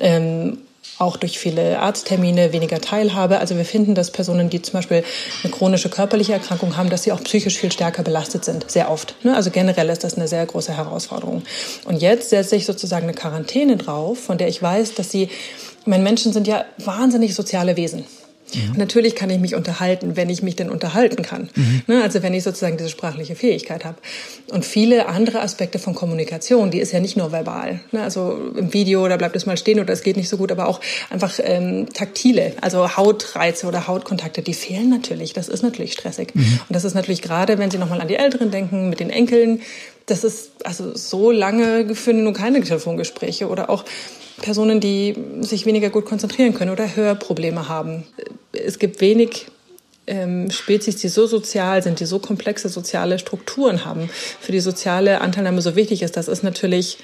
ähm, 0.00 0.58
auch 0.98 1.16
durch 1.16 1.38
viele 1.38 1.78
Arzttermine 1.78 2.52
weniger 2.52 2.80
Teilhabe. 2.80 3.38
Also 3.38 3.56
wir 3.56 3.64
finden, 3.64 3.94
dass 3.94 4.10
Personen, 4.10 4.50
die 4.50 4.62
zum 4.62 4.74
Beispiel 4.74 5.04
eine 5.42 5.52
chronische 5.52 5.88
körperliche 5.88 6.32
Erkrankung 6.32 6.76
haben, 6.76 6.90
dass 6.90 7.04
sie 7.04 7.12
auch 7.12 7.22
psychisch 7.22 7.56
viel 7.56 7.70
stärker 7.70 8.02
belastet 8.02 8.44
sind, 8.44 8.70
sehr 8.70 8.90
oft. 8.90 9.14
Ne? 9.24 9.34
Also 9.36 9.50
generell 9.50 9.88
ist 9.90 10.02
das 10.02 10.14
eine 10.14 10.26
sehr 10.26 10.44
große 10.44 10.76
Herausforderung. 10.76 11.42
Und 11.84 12.02
jetzt 12.02 12.30
setze 12.30 12.56
ich 12.56 12.66
sozusagen 12.66 13.04
eine 13.04 13.14
Quarantäne 13.14 13.76
drauf, 13.76 14.18
von 14.18 14.38
der 14.38 14.48
ich 14.48 14.60
weiß, 14.60 14.94
dass 14.94 15.10
sie, 15.10 15.28
meine, 15.84 16.02
Menschen 16.02 16.32
sind 16.32 16.48
ja 16.48 16.64
wahnsinnig 16.78 17.34
soziale 17.34 17.76
Wesen. 17.76 18.04
Mhm. 18.54 18.70
Und 18.70 18.78
natürlich 18.78 19.14
kann 19.14 19.30
ich 19.30 19.38
mich 19.38 19.54
unterhalten, 19.54 20.16
wenn 20.16 20.30
ich 20.30 20.42
mich 20.42 20.56
denn 20.56 20.70
unterhalten 20.70 21.22
kann. 21.22 21.50
Mhm. 21.54 21.82
Ne, 21.86 22.02
also 22.02 22.22
wenn 22.22 22.34
ich 22.34 22.42
sozusagen 22.42 22.76
diese 22.76 22.88
sprachliche 22.88 23.34
Fähigkeit 23.34 23.84
habe. 23.84 23.98
Und 24.50 24.64
viele 24.64 25.08
andere 25.08 25.40
Aspekte 25.40 25.78
von 25.78 25.94
Kommunikation, 25.94 26.70
die 26.70 26.80
ist 26.80 26.92
ja 26.92 27.00
nicht 27.00 27.16
nur 27.16 27.32
verbal. 27.32 27.80
Ne, 27.92 28.02
also 28.02 28.38
im 28.56 28.72
Video, 28.72 29.06
da 29.08 29.16
bleibt 29.16 29.36
es 29.36 29.46
mal 29.46 29.56
stehen 29.56 29.80
oder 29.80 29.92
es 29.92 30.02
geht 30.02 30.16
nicht 30.16 30.28
so 30.28 30.36
gut, 30.36 30.52
aber 30.52 30.68
auch 30.68 30.80
einfach 31.10 31.38
ähm, 31.42 31.86
taktile, 31.92 32.54
also 32.60 32.96
Hautreize 32.96 33.66
oder 33.66 33.86
Hautkontakte, 33.86 34.42
die 34.42 34.54
fehlen 34.54 34.90
natürlich. 34.90 35.32
Das 35.32 35.48
ist 35.48 35.62
natürlich 35.62 35.92
stressig. 35.92 36.34
Mhm. 36.34 36.60
Und 36.68 36.74
das 36.74 36.84
ist 36.84 36.94
natürlich 36.94 37.22
gerade, 37.22 37.58
wenn 37.58 37.70
Sie 37.70 37.78
nochmal 37.78 38.00
an 38.00 38.08
die 38.08 38.16
Älteren 38.16 38.50
denken, 38.50 38.88
mit 38.88 39.00
den 39.00 39.10
Enkeln, 39.10 39.60
das 40.06 40.24
ist 40.24 40.50
also 40.64 40.94
so 40.96 41.30
lange 41.30 41.94
führen 41.94 42.24
nur 42.24 42.32
keine 42.32 42.62
Telefongespräche 42.62 43.48
oder 43.48 43.68
auch 43.68 43.84
Personen, 44.40 44.80
die 44.80 45.14
sich 45.40 45.66
weniger 45.66 45.90
gut 45.90 46.04
konzentrieren 46.06 46.54
können 46.54 46.70
oder 46.70 46.96
Hörprobleme 46.96 47.68
haben. 47.68 48.04
Es 48.52 48.78
gibt 48.78 49.00
wenig 49.00 49.46
ähm, 50.06 50.50
Spezies, 50.50 50.96
die 50.96 51.08
so 51.08 51.26
sozial 51.26 51.82
sind, 51.82 52.00
die 52.00 52.06
so 52.06 52.18
komplexe 52.18 52.68
soziale 52.68 53.18
Strukturen 53.18 53.84
haben, 53.84 54.08
für 54.40 54.52
die 54.52 54.60
soziale 54.60 55.20
Anteilnahme 55.20 55.60
so 55.60 55.76
wichtig 55.76 56.02
ist. 56.02 56.16
Das 56.16 56.28
ist 56.28 56.42
natürlich, 56.42 56.98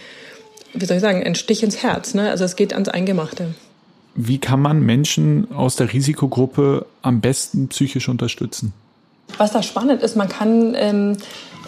wie 0.73 0.85
soll 0.87 0.97
ich 0.97 1.03
sagen, 1.03 1.23
ein 1.23 1.35
Stich 1.35 1.63
ins 1.63 1.83
Herz. 1.83 2.15
Ne? 2.15 2.31
Also 2.31 2.45
es 2.45 2.57
geht 2.57 2.73
ans 2.73 2.89
Eingemachte. 2.89 3.55
Wie 4.15 4.39
kann 4.39 4.61
man 4.61 4.81
Menschen 4.81 5.51
aus 5.53 5.77
der 5.77 5.93
Risikogruppe 5.93 6.87
am 7.03 7.21
besten 7.21 7.69
psychisch 7.69 8.09
unterstützen? 8.09 8.73
Was 9.39 9.53
da 9.53 9.63
spannend 9.63 10.03
ist, 10.03 10.17
man 10.17 10.29
kann 10.29 10.75
ähm, 10.77 11.17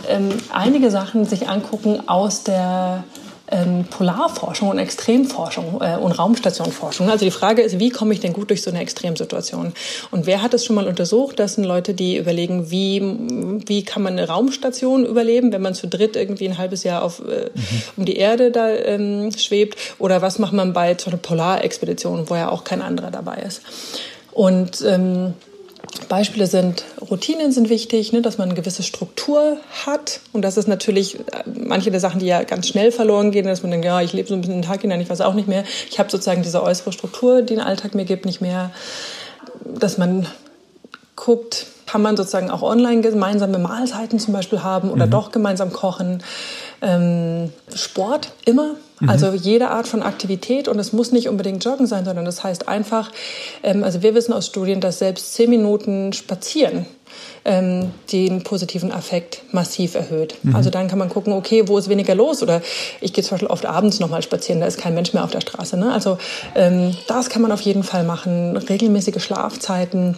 ähm, 0.08 0.28
einige 0.52 0.90
Sachen 0.90 1.24
sich 1.24 1.48
angucken 1.48 2.08
aus 2.08 2.44
der 2.44 3.04
ähm, 3.50 3.84
Polarforschung 3.90 4.68
und 4.70 4.78
Extremforschung 4.78 5.80
äh, 5.80 5.96
und 5.96 6.12
Raumstationforschung. 6.12 7.08
Also 7.08 7.24
die 7.24 7.30
Frage 7.30 7.62
ist, 7.62 7.78
wie 7.78 7.90
komme 7.90 8.12
ich 8.12 8.20
denn 8.20 8.32
gut 8.32 8.50
durch 8.50 8.62
so 8.62 8.70
eine 8.70 8.80
Extremsituation? 8.80 9.72
Und 10.10 10.26
wer 10.26 10.42
hat 10.42 10.54
es 10.54 10.64
schon 10.64 10.76
mal 10.76 10.86
untersucht? 10.86 11.38
Das 11.38 11.54
sind 11.54 11.64
Leute, 11.64 11.94
die 11.94 12.16
überlegen, 12.16 12.70
wie, 12.70 13.00
wie 13.66 13.84
kann 13.84 14.02
man 14.02 14.14
eine 14.14 14.28
Raumstation 14.28 15.04
überleben, 15.06 15.52
wenn 15.52 15.62
man 15.62 15.74
zu 15.74 15.86
dritt 15.86 16.16
irgendwie 16.16 16.48
ein 16.48 16.58
halbes 16.58 16.82
Jahr 16.82 17.02
auf, 17.02 17.20
äh, 17.20 17.50
mhm. 17.54 17.82
um 17.96 18.04
die 18.04 18.16
Erde 18.16 18.50
da 18.50 18.68
ähm, 18.68 19.30
schwebt? 19.36 19.76
Oder 19.98 20.22
was 20.22 20.38
macht 20.38 20.52
man 20.52 20.72
bei 20.72 20.96
so 20.98 21.10
einer 21.10 21.18
Polarexpedition, 21.18 22.28
wo 22.28 22.34
ja 22.34 22.50
auch 22.50 22.64
kein 22.64 22.82
anderer 22.82 23.10
dabei 23.10 23.36
ist? 23.46 23.62
Und 24.32 24.82
ähm, 24.86 25.34
Beispiele 26.00 26.46
sind, 26.46 26.84
Routinen 27.00 27.52
sind 27.52 27.68
wichtig, 27.68 28.12
ne, 28.12 28.22
dass 28.22 28.38
man 28.38 28.48
eine 28.48 28.58
gewisse 28.58 28.82
Struktur 28.82 29.58
hat. 29.84 30.20
Und 30.32 30.42
das 30.42 30.56
ist 30.56 30.68
natürlich 30.68 31.18
äh, 31.18 31.22
manche 31.46 31.90
der 31.90 32.00
Sachen, 32.00 32.20
die 32.20 32.26
ja 32.26 32.42
ganz 32.44 32.68
schnell 32.68 32.92
verloren 32.92 33.30
gehen, 33.30 33.46
dass 33.46 33.62
man 33.62 33.70
denkt, 33.70 33.86
ja, 33.86 34.00
ich 34.00 34.12
lebe 34.12 34.28
so 34.28 34.34
ein 34.34 34.40
bisschen 34.40 34.60
den 34.60 34.68
Tag 34.68 34.82
hinein, 34.82 35.00
ich 35.00 35.10
weiß 35.10 35.20
auch 35.20 35.34
nicht 35.34 35.48
mehr. 35.48 35.64
Ich 35.90 35.98
habe 35.98 36.10
sozusagen 36.10 36.42
diese 36.42 36.62
äußere 36.62 36.92
Struktur, 36.92 37.42
die 37.42 37.54
den 37.54 37.60
Alltag 37.60 37.94
mir 37.94 38.04
gibt, 38.04 38.26
nicht 38.26 38.40
mehr. 38.40 38.70
Dass 39.64 39.98
man 39.98 40.26
guckt, 41.16 41.66
kann 41.86 42.02
man 42.02 42.16
sozusagen 42.16 42.50
auch 42.50 42.62
online 42.62 43.00
gemeinsame 43.00 43.58
Mahlzeiten 43.58 44.18
zum 44.18 44.34
Beispiel 44.34 44.62
haben 44.62 44.90
oder 44.90 45.06
mhm. 45.06 45.10
doch 45.10 45.32
gemeinsam 45.32 45.72
kochen. 45.72 46.22
Ähm, 46.82 47.52
Sport 47.74 48.32
immer, 48.44 48.74
Mhm. 49.00 49.10
Also 49.10 49.32
jede 49.32 49.70
Art 49.70 49.86
von 49.86 50.02
Aktivität 50.02 50.68
und 50.68 50.78
es 50.78 50.92
muss 50.92 51.12
nicht 51.12 51.28
unbedingt 51.28 51.64
Joggen 51.64 51.86
sein, 51.86 52.04
sondern 52.04 52.24
das 52.24 52.42
heißt 52.42 52.68
einfach, 52.68 53.10
ähm, 53.62 53.84
also 53.84 54.02
wir 54.02 54.14
wissen 54.14 54.32
aus 54.32 54.46
Studien, 54.46 54.80
dass 54.80 54.98
selbst 54.98 55.34
zehn 55.34 55.50
Minuten 55.50 56.12
Spazieren 56.12 56.86
ähm, 57.44 57.90
den 58.10 58.42
positiven 58.42 58.92
Affekt 58.92 59.42
massiv 59.52 59.94
erhöht. 59.94 60.36
Mhm. 60.42 60.56
Also 60.56 60.70
dann 60.70 60.88
kann 60.88 60.98
man 60.98 61.10
gucken, 61.10 61.34
okay, 61.34 61.68
wo 61.68 61.76
ist 61.76 61.88
weniger 61.88 62.14
los? 62.14 62.42
Oder 62.42 62.62
ich 63.00 63.12
gehe 63.12 63.22
zum 63.22 63.32
Beispiel 63.32 63.48
oft 63.48 63.66
abends 63.66 64.00
nochmal 64.00 64.22
spazieren, 64.22 64.60
da 64.60 64.66
ist 64.66 64.78
kein 64.78 64.94
Mensch 64.94 65.12
mehr 65.12 65.24
auf 65.24 65.30
der 65.30 65.42
Straße. 65.42 65.76
Ne? 65.76 65.92
Also 65.92 66.16
ähm, 66.54 66.96
das 67.06 67.28
kann 67.28 67.42
man 67.42 67.52
auf 67.52 67.60
jeden 67.60 67.82
Fall 67.82 68.04
machen. 68.04 68.56
Regelmäßige 68.56 69.22
Schlafzeiten. 69.22 70.16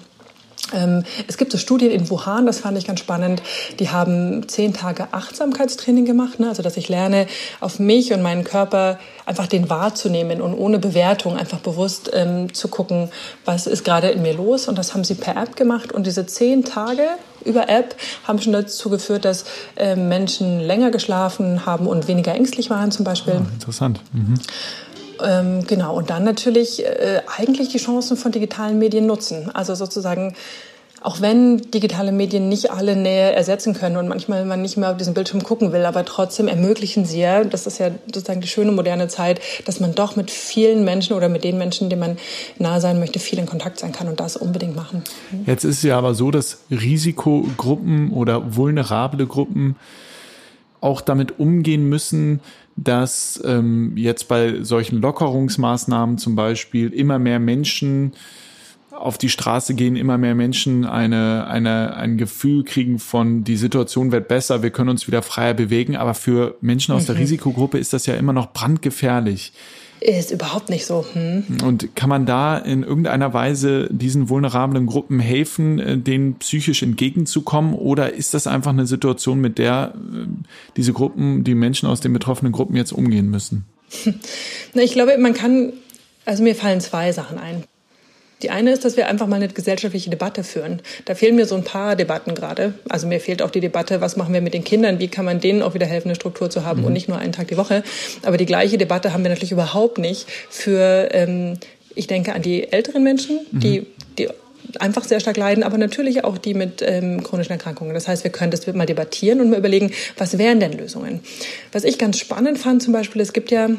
Ähm, 0.72 1.04
es 1.26 1.38
gibt 1.38 1.52
so 1.52 1.58
Studien 1.58 1.90
in 1.90 2.10
Wuhan, 2.10 2.46
das 2.46 2.60
fand 2.60 2.76
ich 2.78 2.86
ganz 2.86 3.00
spannend. 3.00 3.42
Die 3.78 3.90
haben 3.90 4.48
zehn 4.48 4.74
Tage 4.74 5.08
Achtsamkeitstraining 5.12 6.04
gemacht, 6.04 6.40
ne? 6.40 6.48
also 6.48 6.62
dass 6.62 6.76
ich 6.76 6.88
lerne, 6.88 7.26
auf 7.60 7.78
mich 7.78 8.12
und 8.12 8.22
meinen 8.22 8.44
Körper 8.44 8.98
einfach 9.24 9.46
den 9.46 9.70
wahrzunehmen 9.70 10.40
und 10.40 10.54
ohne 10.54 10.78
Bewertung 10.78 11.36
einfach 11.36 11.60
bewusst 11.60 12.10
ähm, 12.12 12.52
zu 12.52 12.68
gucken, 12.68 13.10
was 13.44 13.66
ist 13.66 13.84
gerade 13.84 14.08
in 14.08 14.22
mir 14.22 14.34
los. 14.34 14.68
Und 14.68 14.78
das 14.78 14.94
haben 14.94 15.04
sie 15.04 15.14
per 15.14 15.36
App 15.36 15.56
gemacht. 15.56 15.92
Und 15.92 16.06
diese 16.06 16.26
zehn 16.26 16.64
Tage 16.64 17.02
über 17.44 17.68
App 17.68 17.96
haben 18.24 18.40
schon 18.40 18.52
dazu 18.52 18.90
geführt, 18.90 19.24
dass 19.24 19.44
äh, 19.76 19.96
Menschen 19.96 20.60
länger 20.60 20.90
geschlafen 20.90 21.66
haben 21.66 21.86
und 21.86 22.08
weniger 22.08 22.34
ängstlich 22.34 22.70
waren 22.70 22.90
zum 22.90 23.04
Beispiel. 23.04 23.40
Oh, 23.40 23.52
interessant. 23.54 24.00
Mhm. 24.12 24.34
Ähm, 25.22 25.66
genau, 25.66 25.96
und 25.96 26.10
dann 26.10 26.24
natürlich 26.24 26.84
äh, 26.84 27.22
eigentlich 27.36 27.68
die 27.68 27.78
Chancen 27.78 28.16
von 28.16 28.32
digitalen 28.32 28.78
Medien 28.78 29.06
nutzen. 29.06 29.50
Also 29.52 29.74
sozusagen, 29.74 30.34
auch 31.00 31.20
wenn 31.20 31.58
digitale 31.70 32.12
Medien 32.12 32.48
nicht 32.48 32.70
alle 32.70 32.96
Nähe 32.96 33.32
ersetzen 33.32 33.74
können 33.74 33.96
und 33.96 34.08
manchmal 34.08 34.44
man 34.44 34.62
nicht 34.62 34.76
mehr 34.76 34.90
auf 34.90 34.96
diesen 34.96 35.14
Bildschirm 35.14 35.42
gucken 35.42 35.72
will, 35.72 35.84
aber 35.84 36.04
trotzdem 36.04 36.48
ermöglichen 36.48 37.04
sie 37.04 37.20
ja, 37.20 37.44
das 37.44 37.66
ist 37.66 37.78
ja 37.78 37.90
sozusagen 38.06 38.40
die 38.40 38.48
schöne 38.48 38.72
moderne 38.72 39.08
Zeit, 39.08 39.40
dass 39.64 39.80
man 39.80 39.94
doch 39.94 40.16
mit 40.16 40.30
vielen 40.30 40.84
Menschen 40.84 41.14
oder 41.14 41.28
mit 41.28 41.44
den 41.44 41.58
Menschen, 41.58 41.88
denen 41.88 42.00
man 42.00 42.18
nahe 42.58 42.80
sein 42.80 42.98
möchte, 42.98 43.18
viel 43.18 43.38
in 43.38 43.46
Kontakt 43.46 43.78
sein 43.78 43.92
kann 43.92 44.08
und 44.08 44.18
das 44.20 44.36
unbedingt 44.36 44.74
machen. 44.74 45.02
Jetzt 45.46 45.64
ist 45.64 45.78
es 45.78 45.82
ja 45.82 45.96
aber 45.98 46.14
so, 46.14 46.30
dass 46.30 46.58
Risikogruppen 46.70 48.12
oder 48.12 48.56
vulnerable 48.56 49.26
Gruppen 49.26 49.76
auch 50.80 51.00
damit 51.00 51.38
umgehen 51.38 51.88
müssen, 51.88 52.40
dass 52.84 53.40
ähm, 53.44 53.96
jetzt 53.96 54.28
bei 54.28 54.62
solchen 54.62 55.00
Lockerungsmaßnahmen 55.00 56.18
zum 56.18 56.36
Beispiel 56.36 56.92
immer 56.92 57.18
mehr 57.18 57.40
Menschen 57.40 58.12
auf 58.92 59.18
die 59.18 59.28
Straße 59.28 59.74
gehen, 59.74 59.96
immer 59.96 60.18
mehr 60.18 60.34
Menschen 60.34 60.84
eine, 60.84 61.46
eine, 61.48 61.94
ein 61.96 62.18
Gefühl 62.18 62.64
kriegen 62.64 62.98
von, 62.98 63.44
die 63.44 63.56
Situation 63.56 64.12
wird 64.12 64.28
besser, 64.28 64.62
wir 64.62 64.70
können 64.70 64.90
uns 64.90 65.06
wieder 65.06 65.22
freier 65.22 65.54
bewegen. 65.54 65.96
Aber 65.96 66.14
für 66.14 66.56
Menschen 66.60 66.94
aus 66.94 67.02
mhm. 67.02 67.06
der 67.06 67.18
Risikogruppe 67.18 67.78
ist 67.78 67.92
das 67.92 68.06
ja 68.06 68.14
immer 68.14 68.32
noch 68.32 68.52
brandgefährlich. 68.52 69.52
Ist 70.00 70.30
überhaupt 70.30 70.70
nicht 70.70 70.86
so. 70.86 71.04
Hm. 71.12 71.44
Und 71.64 71.96
kann 71.96 72.08
man 72.08 72.24
da 72.24 72.56
in 72.56 72.82
irgendeiner 72.82 73.34
Weise 73.34 73.88
diesen 73.90 74.28
vulnerablen 74.28 74.86
Gruppen 74.86 75.18
helfen, 75.18 75.78
äh, 75.78 75.98
denen 75.98 76.34
psychisch 76.36 76.82
entgegenzukommen? 76.82 77.74
Oder 77.74 78.12
ist 78.12 78.34
das 78.34 78.46
einfach 78.46 78.70
eine 78.70 78.86
Situation, 78.86 79.40
mit 79.40 79.58
der 79.58 79.94
äh, 79.94 80.26
diese 80.76 80.92
Gruppen, 80.92 81.42
die 81.44 81.54
Menschen 81.54 81.88
aus 81.88 82.00
den 82.00 82.12
betroffenen 82.12 82.52
Gruppen 82.52 82.76
jetzt 82.76 82.92
umgehen 82.92 83.28
müssen? 83.28 83.64
Na, 84.74 84.82
ich 84.82 84.92
glaube, 84.92 85.16
man 85.18 85.34
kann, 85.34 85.72
also 86.24 86.42
mir 86.42 86.54
fallen 86.54 86.80
zwei 86.80 87.12
Sachen 87.12 87.38
ein. 87.38 87.64
Die 88.42 88.50
eine 88.50 88.72
ist, 88.72 88.84
dass 88.84 88.96
wir 88.96 89.08
einfach 89.08 89.26
mal 89.26 89.36
eine 89.36 89.48
gesellschaftliche 89.48 90.10
Debatte 90.10 90.44
führen. 90.44 90.80
Da 91.06 91.14
fehlen 91.14 91.36
mir 91.36 91.46
so 91.46 91.56
ein 91.56 91.64
paar 91.64 91.96
Debatten 91.96 92.34
gerade. 92.34 92.74
Also 92.88 93.06
mir 93.06 93.20
fehlt 93.20 93.42
auch 93.42 93.50
die 93.50 93.60
Debatte, 93.60 94.00
was 94.00 94.16
machen 94.16 94.32
wir 94.32 94.40
mit 94.40 94.54
den 94.54 94.64
Kindern, 94.64 95.00
wie 95.00 95.08
kann 95.08 95.24
man 95.24 95.40
denen 95.40 95.62
auch 95.62 95.74
wieder 95.74 95.86
helfen, 95.86 96.08
eine 96.08 96.14
Struktur 96.14 96.48
zu 96.48 96.64
haben 96.64 96.80
mhm. 96.80 96.86
und 96.86 96.92
nicht 96.92 97.08
nur 97.08 97.18
einen 97.18 97.32
Tag 97.32 97.48
die 97.48 97.56
Woche. 97.56 97.82
Aber 98.22 98.36
die 98.36 98.46
gleiche 98.46 98.78
Debatte 98.78 99.12
haben 99.12 99.24
wir 99.24 99.30
natürlich 99.30 99.52
überhaupt 99.52 99.98
nicht 99.98 100.26
für, 100.50 101.08
ähm, 101.12 101.58
ich 101.94 102.06
denke 102.06 102.32
an 102.32 102.42
die 102.42 102.72
älteren 102.72 103.02
Menschen, 103.02 103.40
mhm. 103.50 103.60
die, 103.60 103.86
die 104.18 104.28
einfach 104.78 105.04
sehr 105.04 105.20
stark 105.20 105.36
leiden, 105.36 105.64
aber 105.64 105.78
natürlich 105.78 106.24
auch 106.24 106.38
die 106.38 106.54
mit 106.54 106.82
ähm, 106.82 107.22
chronischen 107.22 107.52
Erkrankungen. 107.52 107.94
Das 107.94 108.06
heißt, 108.06 108.24
wir 108.24 108.30
können 108.30 108.50
das 108.50 108.66
mal 108.66 108.86
debattieren 108.86 109.40
und 109.40 109.50
mal 109.50 109.58
überlegen, 109.58 109.92
was 110.16 110.38
wären 110.38 110.60
denn 110.60 110.72
Lösungen. 110.72 111.20
Was 111.72 111.84
ich 111.84 111.98
ganz 111.98 112.18
spannend 112.18 112.58
fand 112.58 112.82
zum 112.82 112.92
Beispiel, 112.92 113.22
es 113.22 113.32
gibt 113.32 113.50
ja 113.50 113.70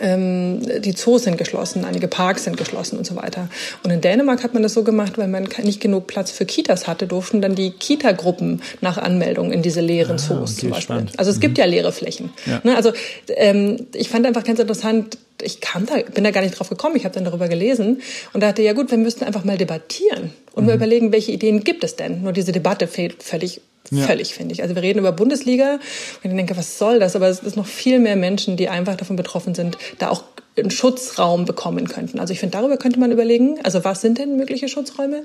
die 0.00 0.94
Zoos 0.94 1.24
sind 1.24 1.36
geschlossen, 1.36 1.84
einige 1.84 2.08
Parks 2.08 2.44
sind 2.44 2.56
geschlossen 2.56 2.96
und 2.96 3.06
so 3.06 3.14
weiter. 3.14 3.48
Und 3.82 3.90
in 3.90 4.00
Dänemark 4.00 4.42
hat 4.42 4.54
man 4.54 4.62
das 4.62 4.72
so 4.72 4.84
gemacht, 4.84 5.18
weil 5.18 5.28
man 5.28 5.46
nicht 5.62 5.80
genug 5.80 6.06
Platz 6.06 6.30
für 6.30 6.46
Kitas 6.46 6.86
hatte, 6.86 7.06
durften 7.06 7.42
dann 7.42 7.54
die 7.54 7.72
Kita-Gruppen 7.72 8.62
nach 8.80 8.96
Anmeldung 8.96 9.52
in 9.52 9.60
diese 9.60 9.82
leeren 9.82 10.16
ah, 10.16 10.18
Zoos 10.18 10.52
okay, 10.52 10.60
zum 10.60 10.70
Beispiel. 10.70 10.82
Spannend. 10.82 11.18
Also 11.18 11.30
es 11.30 11.36
mhm. 11.36 11.40
gibt 11.40 11.58
ja 11.58 11.66
leere 11.66 11.92
Flächen. 11.92 12.30
Ja. 12.46 12.60
Ne, 12.64 12.74
also 12.74 12.92
ähm, 13.28 13.86
ich 13.94 14.08
fand 14.08 14.26
einfach 14.26 14.44
ganz 14.44 14.58
interessant, 14.58 15.18
ich 15.42 15.60
kam 15.60 15.84
da, 15.84 15.96
bin 15.96 16.24
da 16.24 16.30
gar 16.30 16.40
nicht 16.40 16.58
drauf 16.58 16.70
gekommen, 16.70 16.96
ich 16.96 17.04
habe 17.04 17.14
dann 17.14 17.24
darüber 17.24 17.48
gelesen 17.48 18.00
und 18.32 18.42
dachte, 18.42 18.62
ja 18.62 18.72
gut, 18.72 18.90
wir 18.90 18.98
müssten 18.98 19.24
einfach 19.24 19.44
mal 19.44 19.58
debattieren 19.58 20.32
und 20.54 20.62
mhm. 20.62 20.68
mal 20.68 20.76
überlegen, 20.76 21.12
welche 21.12 21.32
Ideen 21.32 21.64
gibt 21.64 21.84
es 21.84 21.96
denn. 21.96 22.22
Nur 22.22 22.32
diese 22.32 22.52
Debatte 22.52 22.86
fehlt 22.86 23.22
völlig 23.22 23.60
ja. 23.92 24.06
Völlig, 24.06 24.32
finde 24.32 24.54
ich. 24.54 24.62
Also 24.62 24.74
wir 24.74 24.82
reden 24.82 25.00
über 25.00 25.12
Bundesliga 25.12 25.74
und 26.22 26.30
ich 26.30 26.34
denke, 26.34 26.56
was 26.56 26.78
soll 26.78 26.98
das? 26.98 27.14
Aber 27.14 27.28
es 27.28 27.40
ist 27.40 27.56
noch 27.56 27.66
viel 27.66 27.98
mehr 27.98 28.16
Menschen, 28.16 28.56
die 28.56 28.70
einfach 28.70 28.96
davon 28.96 29.16
betroffen 29.16 29.54
sind, 29.54 29.76
da 29.98 30.08
auch 30.08 30.24
einen 30.56 30.70
Schutzraum 30.70 31.44
bekommen 31.44 31.88
könnten. 31.88 32.18
Also 32.18 32.32
ich 32.32 32.40
finde, 32.40 32.56
darüber 32.56 32.78
könnte 32.78 32.98
man 32.98 33.12
überlegen. 33.12 33.58
Also 33.62 33.84
was 33.84 34.00
sind 34.00 34.18
denn 34.18 34.36
mögliche 34.36 34.68
Schutzräume? 34.68 35.24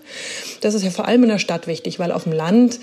Das 0.60 0.74
ist 0.74 0.84
ja 0.84 0.90
vor 0.90 1.08
allem 1.08 1.24
in 1.24 1.30
der 1.30 1.40
Stadt 1.40 1.68
wichtig, 1.68 1.98
weil 1.98 2.12
auf 2.12 2.24
dem 2.24 2.34
Land 2.34 2.80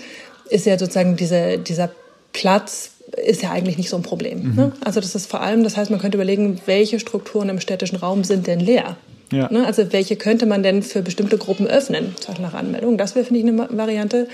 ist 0.49 0.65
ja 0.65 0.77
sozusagen 0.77 1.15
diese, 1.17 1.59
dieser 1.59 1.91
Platz 2.33 2.91
ist 3.23 3.43
ja 3.43 3.51
eigentlich 3.51 3.77
nicht 3.77 3.89
so 3.89 3.95
ein 3.95 4.03
Problem. 4.03 4.49
Mhm. 4.49 4.55
Ne? 4.55 4.71
Also 4.83 4.99
das 4.99 5.13
ist 5.13 5.29
vor 5.29 5.41
allem, 5.41 5.63
das 5.63 5.77
heißt, 5.77 5.91
man 5.91 5.99
könnte 5.99 6.17
überlegen, 6.17 6.59
welche 6.65 6.99
Strukturen 6.99 7.49
im 7.49 7.59
städtischen 7.59 7.97
Raum 7.97 8.23
sind 8.23 8.47
denn 8.47 8.59
leer? 8.59 8.97
Ja. 9.31 9.51
Ne, 9.51 9.65
also 9.65 9.91
welche 9.91 10.15
könnte 10.15 10.45
man 10.45 10.61
denn 10.63 10.83
für 10.83 11.01
bestimmte 11.01 11.37
Gruppen 11.37 11.67
öffnen, 11.67 12.13
zum 12.19 12.27
Beispiel 12.27 12.45
nach 12.45 12.53
Anmeldung? 12.53 12.97
Das 12.97 13.15
wäre, 13.15 13.25
finde 13.25 13.39
ich, 13.39 13.47
eine 13.47 13.77
Variante. 13.77 14.27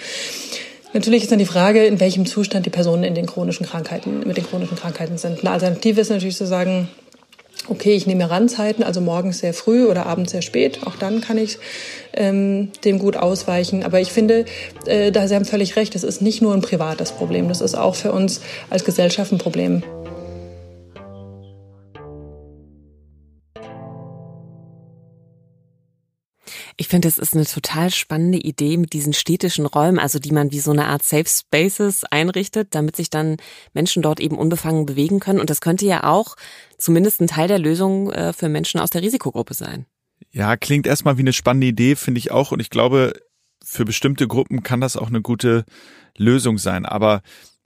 Natürlich 0.94 1.24
ist 1.24 1.32
dann 1.32 1.40
die 1.40 1.46
Frage, 1.46 1.86
in 1.86 2.00
welchem 2.00 2.26
Zustand 2.26 2.66
die 2.66 2.70
Personen 2.70 3.04
in 3.04 3.16
den 3.16 3.26
chronischen 3.26 3.66
Krankheiten, 3.66 4.28
mit 4.28 4.38
den 4.38 4.46
chronischen 4.46 4.78
Krankheiten 4.78 5.18
sind. 5.18 5.40
Eine 5.40 5.52
Alternative 5.52 6.02
ist 6.02 6.10
natürlich 6.10 6.36
zu 6.36 6.46
sagen, 6.46 6.90
okay, 7.70 7.94
ich 7.94 8.08
nehme 8.08 8.30
Randzeiten, 8.30 8.84
also 8.84 9.00
morgens 9.00 9.40
sehr 9.40 9.54
früh 9.54 9.86
oder 9.86 10.06
abends 10.06 10.32
sehr 10.32 10.42
spät. 10.42 10.80
Auch 10.86 10.96
dann 10.96 11.22
kann 11.22 11.38
ich 11.38 11.60
ähm, 12.14 12.72
dem 12.84 13.00
gut 13.00 13.16
ausweichen. 13.16 13.84
Aber 13.84 14.02
ich 14.02 14.12
finde, 14.12 14.46
äh, 14.86 15.12
da 15.12 15.28
Sie 15.28 15.36
haben 15.36 15.46
völlig 15.46 15.78
recht, 15.78 15.96
das 15.96 16.04
ist 16.04 16.22
nicht 16.22 16.42
nur 16.42 16.54
ein 16.54 16.62
privates 16.62 17.12
Problem, 17.12 17.48
das 17.48 17.62
ist 17.62 17.76
auch 17.76 17.96
für 17.96 18.12
uns 18.12 18.42
als 18.70 18.84
Gesellschaft 18.84 19.32
ein 19.32 19.38
Problem. 19.38 19.84
Ich 26.82 26.88
finde, 26.88 27.08
es 27.08 27.20
ist 27.20 27.36
eine 27.36 27.46
total 27.46 27.92
spannende 27.92 28.40
Idee 28.40 28.76
mit 28.76 28.94
diesen 28.94 29.14
städtischen 29.14 29.68
Räumen, 29.68 30.00
also 30.00 30.18
die 30.18 30.32
man 30.32 30.52
wie 30.52 30.60
so 30.60 30.72
eine 30.72 30.88
Art 30.88 31.04
Safe 31.04 31.28
Spaces 31.28 32.06
einrichtet, 32.06 32.70
damit 32.72 32.96
sich 32.96 33.12
dann 33.12 33.38
Menschen 33.76 34.02
dort 34.02 34.20
eben 34.20 34.36
unbefangen 34.36 34.88
bewegen 34.88 35.20
können. 35.20 35.40
Und 35.40 35.52
das 35.52 35.62
könnte 35.62 35.86
ja 35.86 36.06
auch 36.06 36.36
zumindest 36.80 37.22
ein 37.22 37.28
Teil 37.28 37.48
der 37.48 37.60
Lösung 37.60 38.12
äh, 38.12 38.34
für 38.34 38.50
Menschen 38.50 38.80
aus 38.80 38.90
der 38.90 39.04
Risikogruppe 39.04 39.54
sein. 39.54 39.86
Ja, 40.32 40.58
klingt 40.58 40.88
erstmal 40.88 41.18
wie 41.18 41.22
eine 41.22 41.34
spannende 41.34 41.68
Idee, 41.68 41.96
finde 41.96 42.18
ich 42.18 42.32
auch. 42.32 42.52
Und 42.52 42.60
ich 42.60 42.72
glaube, 42.72 43.14
für 43.64 43.86
bestimmte 43.86 44.28
Gruppen 44.28 44.64
kann 44.64 44.82
das 44.82 44.98
auch 44.98 45.10
eine 45.10 45.22
gute 45.22 45.66
Lösung 46.18 46.58
sein. 46.58 46.88
Aber 46.88 47.22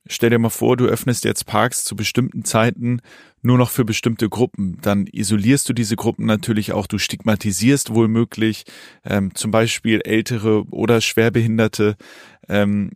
Stell 0.07 0.29
dir 0.29 0.37
mal 0.37 0.49
vor, 0.49 0.77
du 0.77 0.85
öffnest 0.85 1.23
jetzt 1.23 1.47
Parks 1.47 1.83
zu 1.83 1.95
bestimmten 1.95 2.45
Zeiten 2.45 3.01
nur 3.41 3.57
noch 3.57 3.71
für 3.71 3.85
bestimmte 3.85 4.29
Gruppen. 4.29 4.77
Dann 4.81 5.07
isolierst 5.07 5.67
du 5.67 5.73
diese 5.73 5.95
Gruppen 5.95 6.25
natürlich 6.25 6.73
auch, 6.73 6.85
du 6.85 6.99
stigmatisierst 6.99 7.93
wohl 7.93 8.07
möglich, 8.07 8.65
ähm, 9.03 9.33
zum 9.33 9.49
Beispiel 9.49 10.01
Ältere 10.01 10.63
oder 10.69 11.01
Schwerbehinderte. 11.01 11.95
Ähm, 12.47 12.91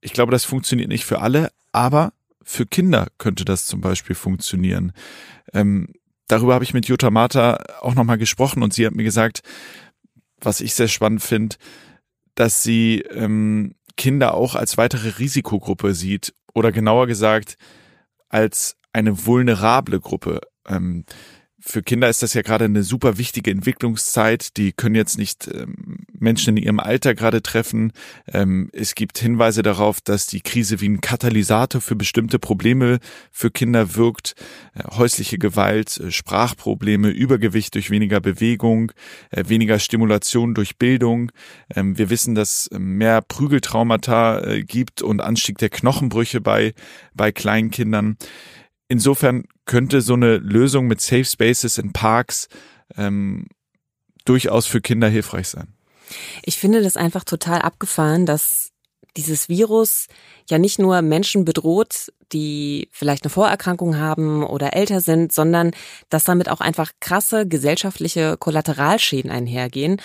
ich 0.00 0.12
glaube, 0.14 0.32
das 0.32 0.44
funktioniert 0.44 0.88
nicht 0.88 1.04
für 1.04 1.20
alle, 1.20 1.50
aber 1.72 2.12
für 2.42 2.66
Kinder 2.66 3.08
könnte 3.18 3.44
das 3.44 3.66
zum 3.66 3.80
Beispiel 3.82 4.16
funktionieren. 4.16 4.92
Ähm, 5.52 5.88
darüber 6.28 6.54
habe 6.54 6.64
ich 6.64 6.74
mit 6.74 6.86
Jutta 6.86 7.10
Marta 7.10 7.62
auch 7.80 7.94
nochmal 7.94 8.18
gesprochen 8.18 8.62
und 8.62 8.72
sie 8.72 8.86
hat 8.86 8.94
mir 8.94 9.04
gesagt, 9.04 9.42
was 10.40 10.60
ich 10.60 10.74
sehr 10.74 10.88
spannend 10.88 11.22
finde, 11.22 11.56
dass 12.34 12.62
sie 12.62 13.00
ähm, 13.10 13.74
Kinder 13.96 14.34
auch 14.34 14.54
als 14.54 14.76
weitere 14.76 15.18
Risikogruppe 15.18 15.94
sieht 15.94 16.34
oder 16.54 16.72
genauer 16.72 17.06
gesagt 17.06 17.58
als 18.28 18.76
eine 18.92 19.26
vulnerable 19.26 20.00
Gruppe. 20.00 20.40
Ähm, 20.66 21.04
für 21.66 21.82
Kinder 21.82 22.10
ist 22.10 22.22
das 22.22 22.34
ja 22.34 22.42
gerade 22.42 22.66
eine 22.66 22.82
super 22.82 23.16
wichtige 23.16 23.50
Entwicklungszeit. 23.50 24.58
Die 24.58 24.72
können 24.72 24.94
jetzt 24.94 25.16
nicht 25.16 25.48
ähm, 25.48 26.04
Menschen 26.12 26.58
in 26.58 26.62
ihrem 26.62 26.78
Alter 26.78 27.14
gerade 27.14 27.42
treffen. 27.42 27.92
Ähm, 28.30 28.68
es 28.74 28.94
gibt 28.94 29.16
Hinweise 29.16 29.62
darauf, 29.62 30.02
dass 30.02 30.26
die 30.26 30.42
Krise 30.42 30.82
wie 30.82 30.88
ein 30.90 31.00
Katalysator 31.00 31.80
für 31.80 31.96
bestimmte 31.96 32.38
Probleme 32.38 32.98
für 33.30 33.50
Kinder 33.50 33.96
wirkt. 33.96 34.34
Äh, 34.74 34.84
häusliche 34.96 35.38
Gewalt, 35.38 35.98
äh, 35.98 36.10
Sprachprobleme, 36.10 37.08
Übergewicht 37.08 37.74
durch 37.76 37.90
weniger 37.90 38.20
Bewegung, 38.20 38.92
äh, 39.30 39.44
weniger 39.46 39.78
Stimulation 39.78 40.52
durch 40.54 40.76
Bildung. 40.76 41.32
Ähm, 41.74 41.96
wir 41.96 42.10
wissen, 42.10 42.34
dass 42.34 42.68
mehr 42.76 43.22
Prügeltraumata 43.22 44.40
äh, 44.40 44.62
gibt 44.64 45.00
und 45.00 45.22
Anstieg 45.22 45.56
der 45.56 45.70
Knochenbrüche 45.70 46.42
bei, 46.42 46.74
bei 47.14 47.32
kleinen 47.32 47.70
Kindern. 47.70 48.18
Insofern 48.88 49.44
könnte 49.64 50.00
so 50.00 50.14
eine 50.14 50.36
Lösung 50.36 50.86
mit 50.86 51.00
Safe 51.00 51.24
Spaces 51.24 51.78
in 51.78 51.92
Parks 51.92 52.48
ähm, 52.96 53.46
durchaus 54.24 54.66
für 54.66 54.80
Kinder 54.80 55.08
hilfreich 55.08 55.48
sein. 55.48 55.74
Ich 56.42 56.58
finde 56.58 56.82
das 56.82 56.96
einfach 56.96 57.24
total 57.24 57.62
abgefahren, 57.62 58.26
dass 58.26 58.70
dieses 59.16 59.48
Virus 59.48 60.08
ja 60.50 60.58
nicht 60.58 60.78
nur 60.78 61.00
Menschen 61.02 61.44
bedroht, 61.44 62.12
die 62.32 62.88
vielleicht 62.90 63.24
eine 63.24 63.30
Vorerkrankung 63.30 63.96
haben 63.96 64.42
oder 64.42 64.74
älter 64.74 65.00
sind, 65.00 65.32
sondern 65.32 65.70
dass 66.10 66.24
damit 66.24 66.48
auch 66.48 66.60
einfach 66.60 66.90
krasse 67.00 67.46
gesellschaftliche 67.46 68.36
Kollateralschäden 68.36 69.30
einhergehen. 69.30 70.00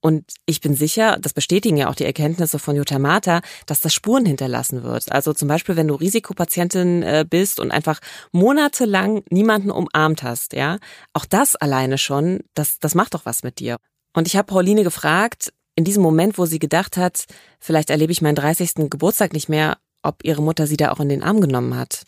Und 0.00 0.24
ich 0.44 0.60
bin 0.60 0.74
sicher, 0.74 1.18
das 1.20 1.32
bestätigen 1.32 1.76
ja 1.76 1.88
auch 1.88 1.94
die 1.94 2.04
Erkenntnisse 2.04 2.58
von 2.58 2.76
Jutta 2.76 2.98
Mata, 2.98 3.40
dass 3.66 3.80
das 3.80 3.94
Spuren 3.94 4.26
hinterlassen 4.26 4.82
wird. 4.82 5.10
Also 5.10 5.32
zum 5.32 5.48
Beispiel, 5.48 5.76
wenn 5.76 5.88
du 5.88 5.94
Risikopatientin 5.94 7.02
äh, 7.02 7.24
bist 7.28 7.58
und 7.58 7.70
einfach 7.70 8.00
monatelang 8.30 9.22
niemanden 9.30 9.70
umarmt 9.70 10.22
hast, 10.22 10.52
ja, 10.52 10.78
auch 11.12 11.24
das 11.24 11.56
alleine 11.56 11.98
schon, 11.98 12.40
das, 12.54 12.78
das 12.78 12.94
macht 12.94 13.14
doch 13.14 13.26
was 13.26 13.42
mit 13.42 13.58
dir. 13.58 13.78
Und 14.12 14.28
ich 14.28 14.36
habe 14.36 14.46
Pauline 14.46 14.84
gefragt, 14.84 15.52
in 15.74 15.84
diesem 15.84 16.02
Moment, 16.02 16.38
wo 16.38 16.46
sie 16.46 16.58
gedacht 16.58 16.96
hat, 16.96 17.24
vielleicht 17.58 17.90
erlebe 17.90 18.12
ich 18.12 18.22
meinen 18.22 18.34
30. 18.34 18.88
Geburtstag 18.90 19.32
nicht 19.32 19.48
mehr, 19.48 19.76
ob 20.02 20.24
ihre 20.24 20.42
Mutter 20.42 20.66
sie 20.66 20.76
da 20.76 20.92
auch 20.92 21.00
in 21.00 21.08
den 21.08 21.22
Arm 21.22 21.40
genommen 21.40 21.76
hat. 21.76 22.04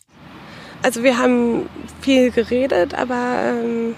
Also 0.81 1.03
wir 1.03 1.17
haben 1.17 1.69
viel 2.01 2.31
geredet, 2.31 2.93
aber 2.93 3.41
ähm, 3.43 3.95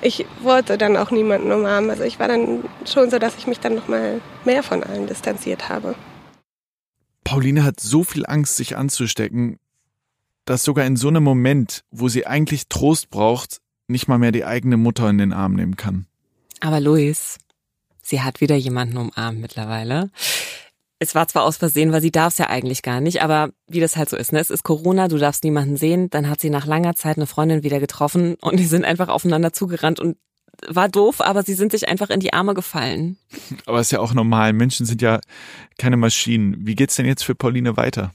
ich 0.00 0.26
wollte 0.42 0.78
dann 0.78 0.96
auch 0.96 1.10
niemanden 1.10 1.50
umarmen. 1.52 1.90
Also 1.90 2.04
ich 2.04 2.18
war 2.18 2.28
dann 2.28 2.64
schon 2.84 3.10
so, 3.10 3.18
dass 3.18 3.36
ich 3.36 3.46
mich 3.46 3.60
dann 3.60 3.74
noch 3.74 3.88
mal 3.88 4.20
mehr 4.44 4.62
von 4.62 4.82
allen 4.82 5.06
distanziert 5.06 5.68
habe. 5.68 5.94
Pauline 7.24 7.64
hat 7.64 7.80
so 7.80 8.04
viel 8.04 8.24
Angst, 8.26 8.56
sich 8.56 8.76
anzustecken, 8.76 9.58
dass 10.44 10.64
sogar 10.64 10.86
in 10.86 10.96
so 10.96 11.08
einem 11.08 11.22
Moment, 11.22 11.84
wo 11.90 12.08
sie 12.08 12.26
eigentlich 12.26 12.68
Trost 12.68 13.10
braucht, 13.10 13.60
nicht 13.86 14.08
mal 14.08 14.18
mehr 14.18 14.32
die 14.32 14.44
eigene 14.44 14.76
Mutter 14.76 15.10
in 15.10 15.18
den 15.18 15.32
Arm 15.32 15.54
nehmen 15.54 15.76
kann. 15.76 16.06
Aber 16.60 16.80
Luis, 16.80 17.38
sie 18.02 18.22
hat 18.22 18.40
wieder 18.40 18.56
jemanden 18.56 18.96
umarmt 18.96 19.40
mittlerweile. 19.40 20.10
Es 21.00 21.14
war 21.14 21.28
zwar 21.28 21.44
aus 21.44 21.56
Versehen, 21.56 21.92
weil 21.92 22.00
sie 22.00 22.10
darf 22.10 22.32
es 22.32 22.38
ja 22.38 22.48
eigentlich 22.48 22.82
gar 22.82 23.00
nicht, 23.00 23.22
aber 23.22 23.50
wie 23.68 23.80
das 23.80 23.96
halt 23.96 24.08
so 24.08 24.16
ist, 24.16 24.32
ne? 24.32 24.40
Es 24.40 24.50
ist 24.50 24.64
Corona, 24.64 25.06
du 25.06 25.16
darfst 25.16 25.44
niemanden 25.44 25.76
sehen. 25.76 26.10
Dann 26.10 26.28
hat 26.28 26.40
sie 26.40 26.50
nach 26.50 26.66
langer 26.66 26.94
Zeit 26.96 27.16
eine 27.16 27.26
Freundin 27.26 27.62
wieder 27.62 27.78
getroffen 27.78 28.34
und 28.40 28.58
die 28.58 28.66
sind 28.66 28.84
einfach 28.84 29.08
aufeinander 29.08 29.52
zugerannt 29.52 30.00
und 30.00 30.16
war 30.66 30.88
doof, 30.88 31.20
aber 31.20 31.42
sie 31.42 31.54
sind 31.54 31.72
sich 31.72 31.88
einfach 31.88 32.10
in 32.10 32.20
die 32.20 32.32
Arme 32.32 32.54
gefallen. 32.54 33.16
Aber 33.66 33.80
ist 33.80 33.92
ja 33.92 34.00
auch 34.00 34.12
normal. 34.12 34.52
Menschen 34.52 34.86
sind 34.86 35.02
ja 35.02 35.20
keine 35.78 35.96
Maschinen. 35.96 36.66
Wie 36.66 36.74
geht's 36.74 36.96
denn 36.96 37.06
jetzt 37.06 37.22
für 37.22 37.34
Pauline 37.34 37.76
weiter? 37.76 38.12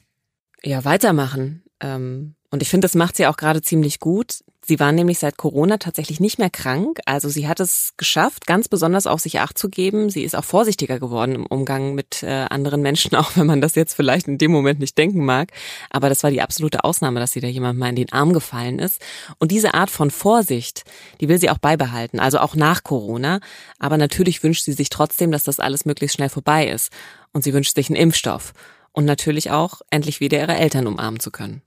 Ja, 0.62 0.84
weitermachen. 0.84 1.64
Ähm, 1.80 2.36
und 2.52 2.62
ich 2.62 2.70
finde, 2.70 2.86
das 2.86 2.96
macht 2.96 3.16
sie 3.16 3.28
auch 3.28 3.38
gerade 3.38 3.62
ziemlich 3.62 4.00
gut. 4.00 4.44
Sie 4.66 4.80
war 4.80 4.94
nämlich 4.94 5.20
seit 5.20 5.36
Corona 5.36 5.78
tatsächlich 5.78 6.22
nicht 6.22 6.40
mehr 6.40 6.50
krank. 6.50 7.02
Also 7.06 7.28
sie 7.28 7.50
hat 7.50 7.60
es 7.60 7.94
geschafft, 7.98 8.48
ganz 8.48 8.70
besonders 8.70 9.08
auf 9.08 9.20
sich 9.20 9.42
acht 9.42 9.58
zu 9.58 9.68
geben. 9.68 10.10
Sie 10.10 10.24
ist 10.24 10.38
auch 10.38 10.46
vorsichtiger 10.46 11.00
geworden 11.00 11.36
im 11.36 11.46
Umgang 11.46 11.96
mit 11.96 12.24
äh, 12.24 12.46
anderen 12.50 12.82
Menschen, 12.82 13.14
auch 13.18 13.36
wenn 13.36 13.46
man 13.46 13.60
das 13.60 13.76
jetzt 13.76 13.94
vielleicht 13.94 14.30
in 14.30 14.38
dem 14.38 14.52
Moment 14.52 14.80
nicht 14.80 14.98
denken 14.98 15.26
mag. 15.26 15.52
Aber 15.90 16.08
das 16.08 16.24
war 16.24 16.32
die 16.32 16.42
absolute 16.42 16.86
Ausnahme, 16.86 17.20
dass 17.20 17.32
sie 17.34 17.42
da 17.42 17.48
jemand 17.48 17.78
mal 17.78 17.90
in 17.90 17.98
den 17.98 18.14
Arm 18.14 18.32
gefallen 18.32 18.80
ist. 18.80 19.02
Und 19.38 19.52
diese 19.52 19.74
Art 19.74 19.90
von 19.90 20.12
Vorsicht, 20.12 20.86
die 21.20 21.28
will 21.28 21.40
sie 21.40 21.50
auch 21.50 21.58
beibehalten, 21.58 22.22
also 22.22 22.40
auch 22.40 22.56
nach 22.56 22.84
Corona. 22.84 23.42
Aber 23.80 23.98
natürlich 23.98 24.44
wünscht 24.44 24.64
sie 24.64 24.74
sich 24.74 24.90
trotzdem, 24.90 25.32
dass 25.32 25.44
das 25.44 25.60
alles 25.60 25.84
möglichst 25.84 26.16
schnell 26.16 26.30
vorbei 26.30 26.70
ist. 26.70 26.90
Und 27.34 27.44
sie 27.44 27.54
wünscht 27.54 27.76
sich 27.76 27.90
einen 27.90 27.98
Impfstoff. 27.98 28.54
Und 28.94 29.04
natürlich 29.04 29.52
auch, 29.52 29.82
endlich 29.90 30.22
wieder 30.22 30.40
ihre 30.40 30.56
Eltern 30.56 30.88
umarmen 30.88 31.20
zu 31.20 31.32
können. 31.32 31.64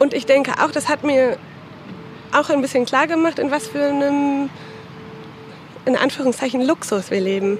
Und 0.00 0.14
ich 0.14 0.26
denke 0.26 0.64
auch, 0.64 0.72
das 0.72 0.88
hat 0.88 1.04
mir 1.04 1.38
auch 2.32 2.50
ein 2.50 2.60
bisschen 2.60 2.86
klar 2.86 3.06
gemacht, 3.06 3.38
in 3.38 3.50
was 3.50 3.68
für 3.68 3.84
einem, 3.84 4.50
in 5.84 5.96
Anführungszeichen, 5.96 6.62
Luxus 6.62 7.10
wir 7.10 7.20
leben. 7.20 7.58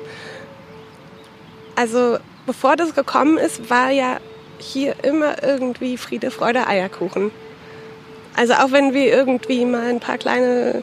Also 1.77 2.19
bevor 2.47 2.77
das 2.77 2.95
gekommen 2.95 3.39
ist, 3.39 3.71
war 3.71 3.91
ja 3.91 4.19
hier 4.59 4.95
immer 5.03 5.43
irgendwie 5.43 5.97
Friede, 5.97 6.31
Freude, 6.31 6.67
Eierkuchen. 6.67 7.31
Also 8.37 8.55
auch 8.55 8.73
wenn 8.73 8.95
wir 8.95 9.13
irgendwie 9.13 9.65
mal 9.65 9.89
ein 9.89 10.01
paar 10.01 10.19
kleine 10.19 10.83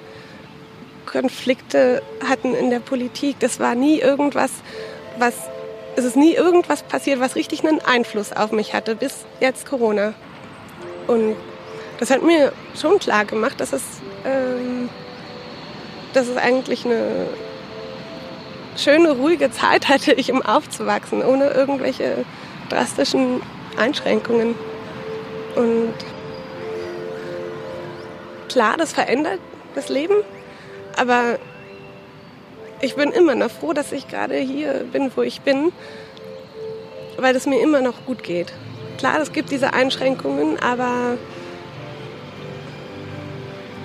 Konflikte 1.06 2.04
hatten 2.28 2.54
in 2.54 2.70
der 2.70 2.80
Politik, 2.80 3.38
das 3.40 3.60
war 3.60 3.74
nie 3.76 4.00
irgendwas, 4.00 4.52
was, 5.18 5.34
es 5.96 6.06
ist 6.06 6.16
nie 6.16 6.34
irgendwas 6.34 6.84
passiert, 6.84 7.20
was 7.20 7.36
richtig 7.36 7.66
einen 7.66 7.82
Einfluss 7.82 8.34
auf 8.34 8.52
mich 8.52 8.74
hatte, 8.74 8.96
bis 8.96 9.26
jetzt 9.40 9.66
Corona. 9.66 10.14
Und 11.08 11.36
das 12.00 12.10
hat 12.10 12.24
mir 12.24 12.54
schon 12.80 12.98
klar 12.98 13.26
gemacht, 13.26 13.60
dass 13.60 13.74
es, 13.74 13.84
ähm, 14.26 14.90
dass 16.14 16.28
es 16.28 16.38
eigentlich 16.38 16.86
eine 16.86 17.28
schöne, 18.78 19.12
ruhige 19.12 19.52
Zeit 19.52 19.90
hatte 19.90 20.14
ich, 20.14 20.32
um 20.32 20.42
aufzuwachsen, 20.42 21.22
ohne 21.22 21.50
irgendwelche 21.50 22.26
drastischen 22.70 23.42
Einschränkungen. 23.78 24.56
Und 25.56 25.94
klar, 28.48 28.78
das 28.78 28.94
verändert 28.94 29.40
das 29.76 29.90
Leben, 29.90 30.16
aber 30.96 31.38
ich 32.82 32.96
bin 32.96 33.12
immer 33.12 33.36
noch 33.36 33.52
froh, 33.52 33.74
dass 33.74 33.92
ich 33.92 34.08
gerade 34.08 34.38
hier 34.38 34.86
bin, 34.92 35.12
wo 35.16 35.22
ich 35.22 35.42
bin, 35.42 35.74
weil 37.18 37.36
es 37.36 37.46
mir 37.46 37.62
immer 37.62 37.82
noch 37.82 38.06
gut 38.06 38.24
geht. 38.24 38.54
Klar, 38.98 39.20
es 39.20 39.34
gibt 39.34 39.52
diese 39.52 39.74
Einschränkungen, 39.74 40.58
aber 40.60 41.18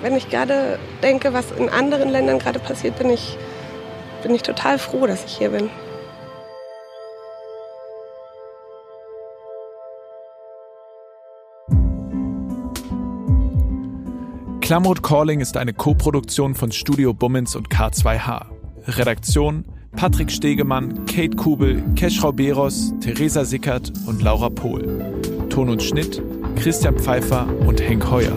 wenn 0.01 0.15
ich 0.15 0.29
gerade 0.29 0.79
denke, 1.01 1.33
was 1.33 1.51
in 1.51 1.69
anderen 1.69 2.09
Ländern 2.09 2.39
gerade 2.39 2.59
passiert, 2.59 2.97
bin 2.97 3.09
ich, 3.09 3.37
bin 4.23 4.33
ich 4.33 4.43
total 4.43 4.77
froh, 4.77 5.07
dass 5.07 5.25
ich 5.25 5.37
hier 5.37 5.49
bin. 5.49 5.69
Klamroth 14.61 15.03
Calling 15.03 15.41
ist 15.41 15.57
eine 15.57 15.73
Koproduktion 15.73 16.55
von 16.55 16.71
Studio 16.71 17.13
Bummens 17.13 17.55
und 17.55 17.69
K2H. 17.69 18.45
Redaktion 18.87 19.63
Patrick 19.95 20.31
Stegemann, 20.31 21.05
Kate 21.05 21.35
Kubel, 21.35 21.83
Keschrau 21.95 22.31
Beros, 22.31 22.93
Theresa 22.99 23.45
Sickert 23.45 23.93
und 24.07 24.21
Laura 24.21 24.49
Pohl. 24.49 25.47
Ton 25.49 25.69
und 25.69 25.81
Schnitt 25.81 26.21
Christian 26.55 26.97
Pfeiffer 26.97 27.47
und 27.65 27.81
Henk 27.81 28.09
Heuer. 28.09 28.35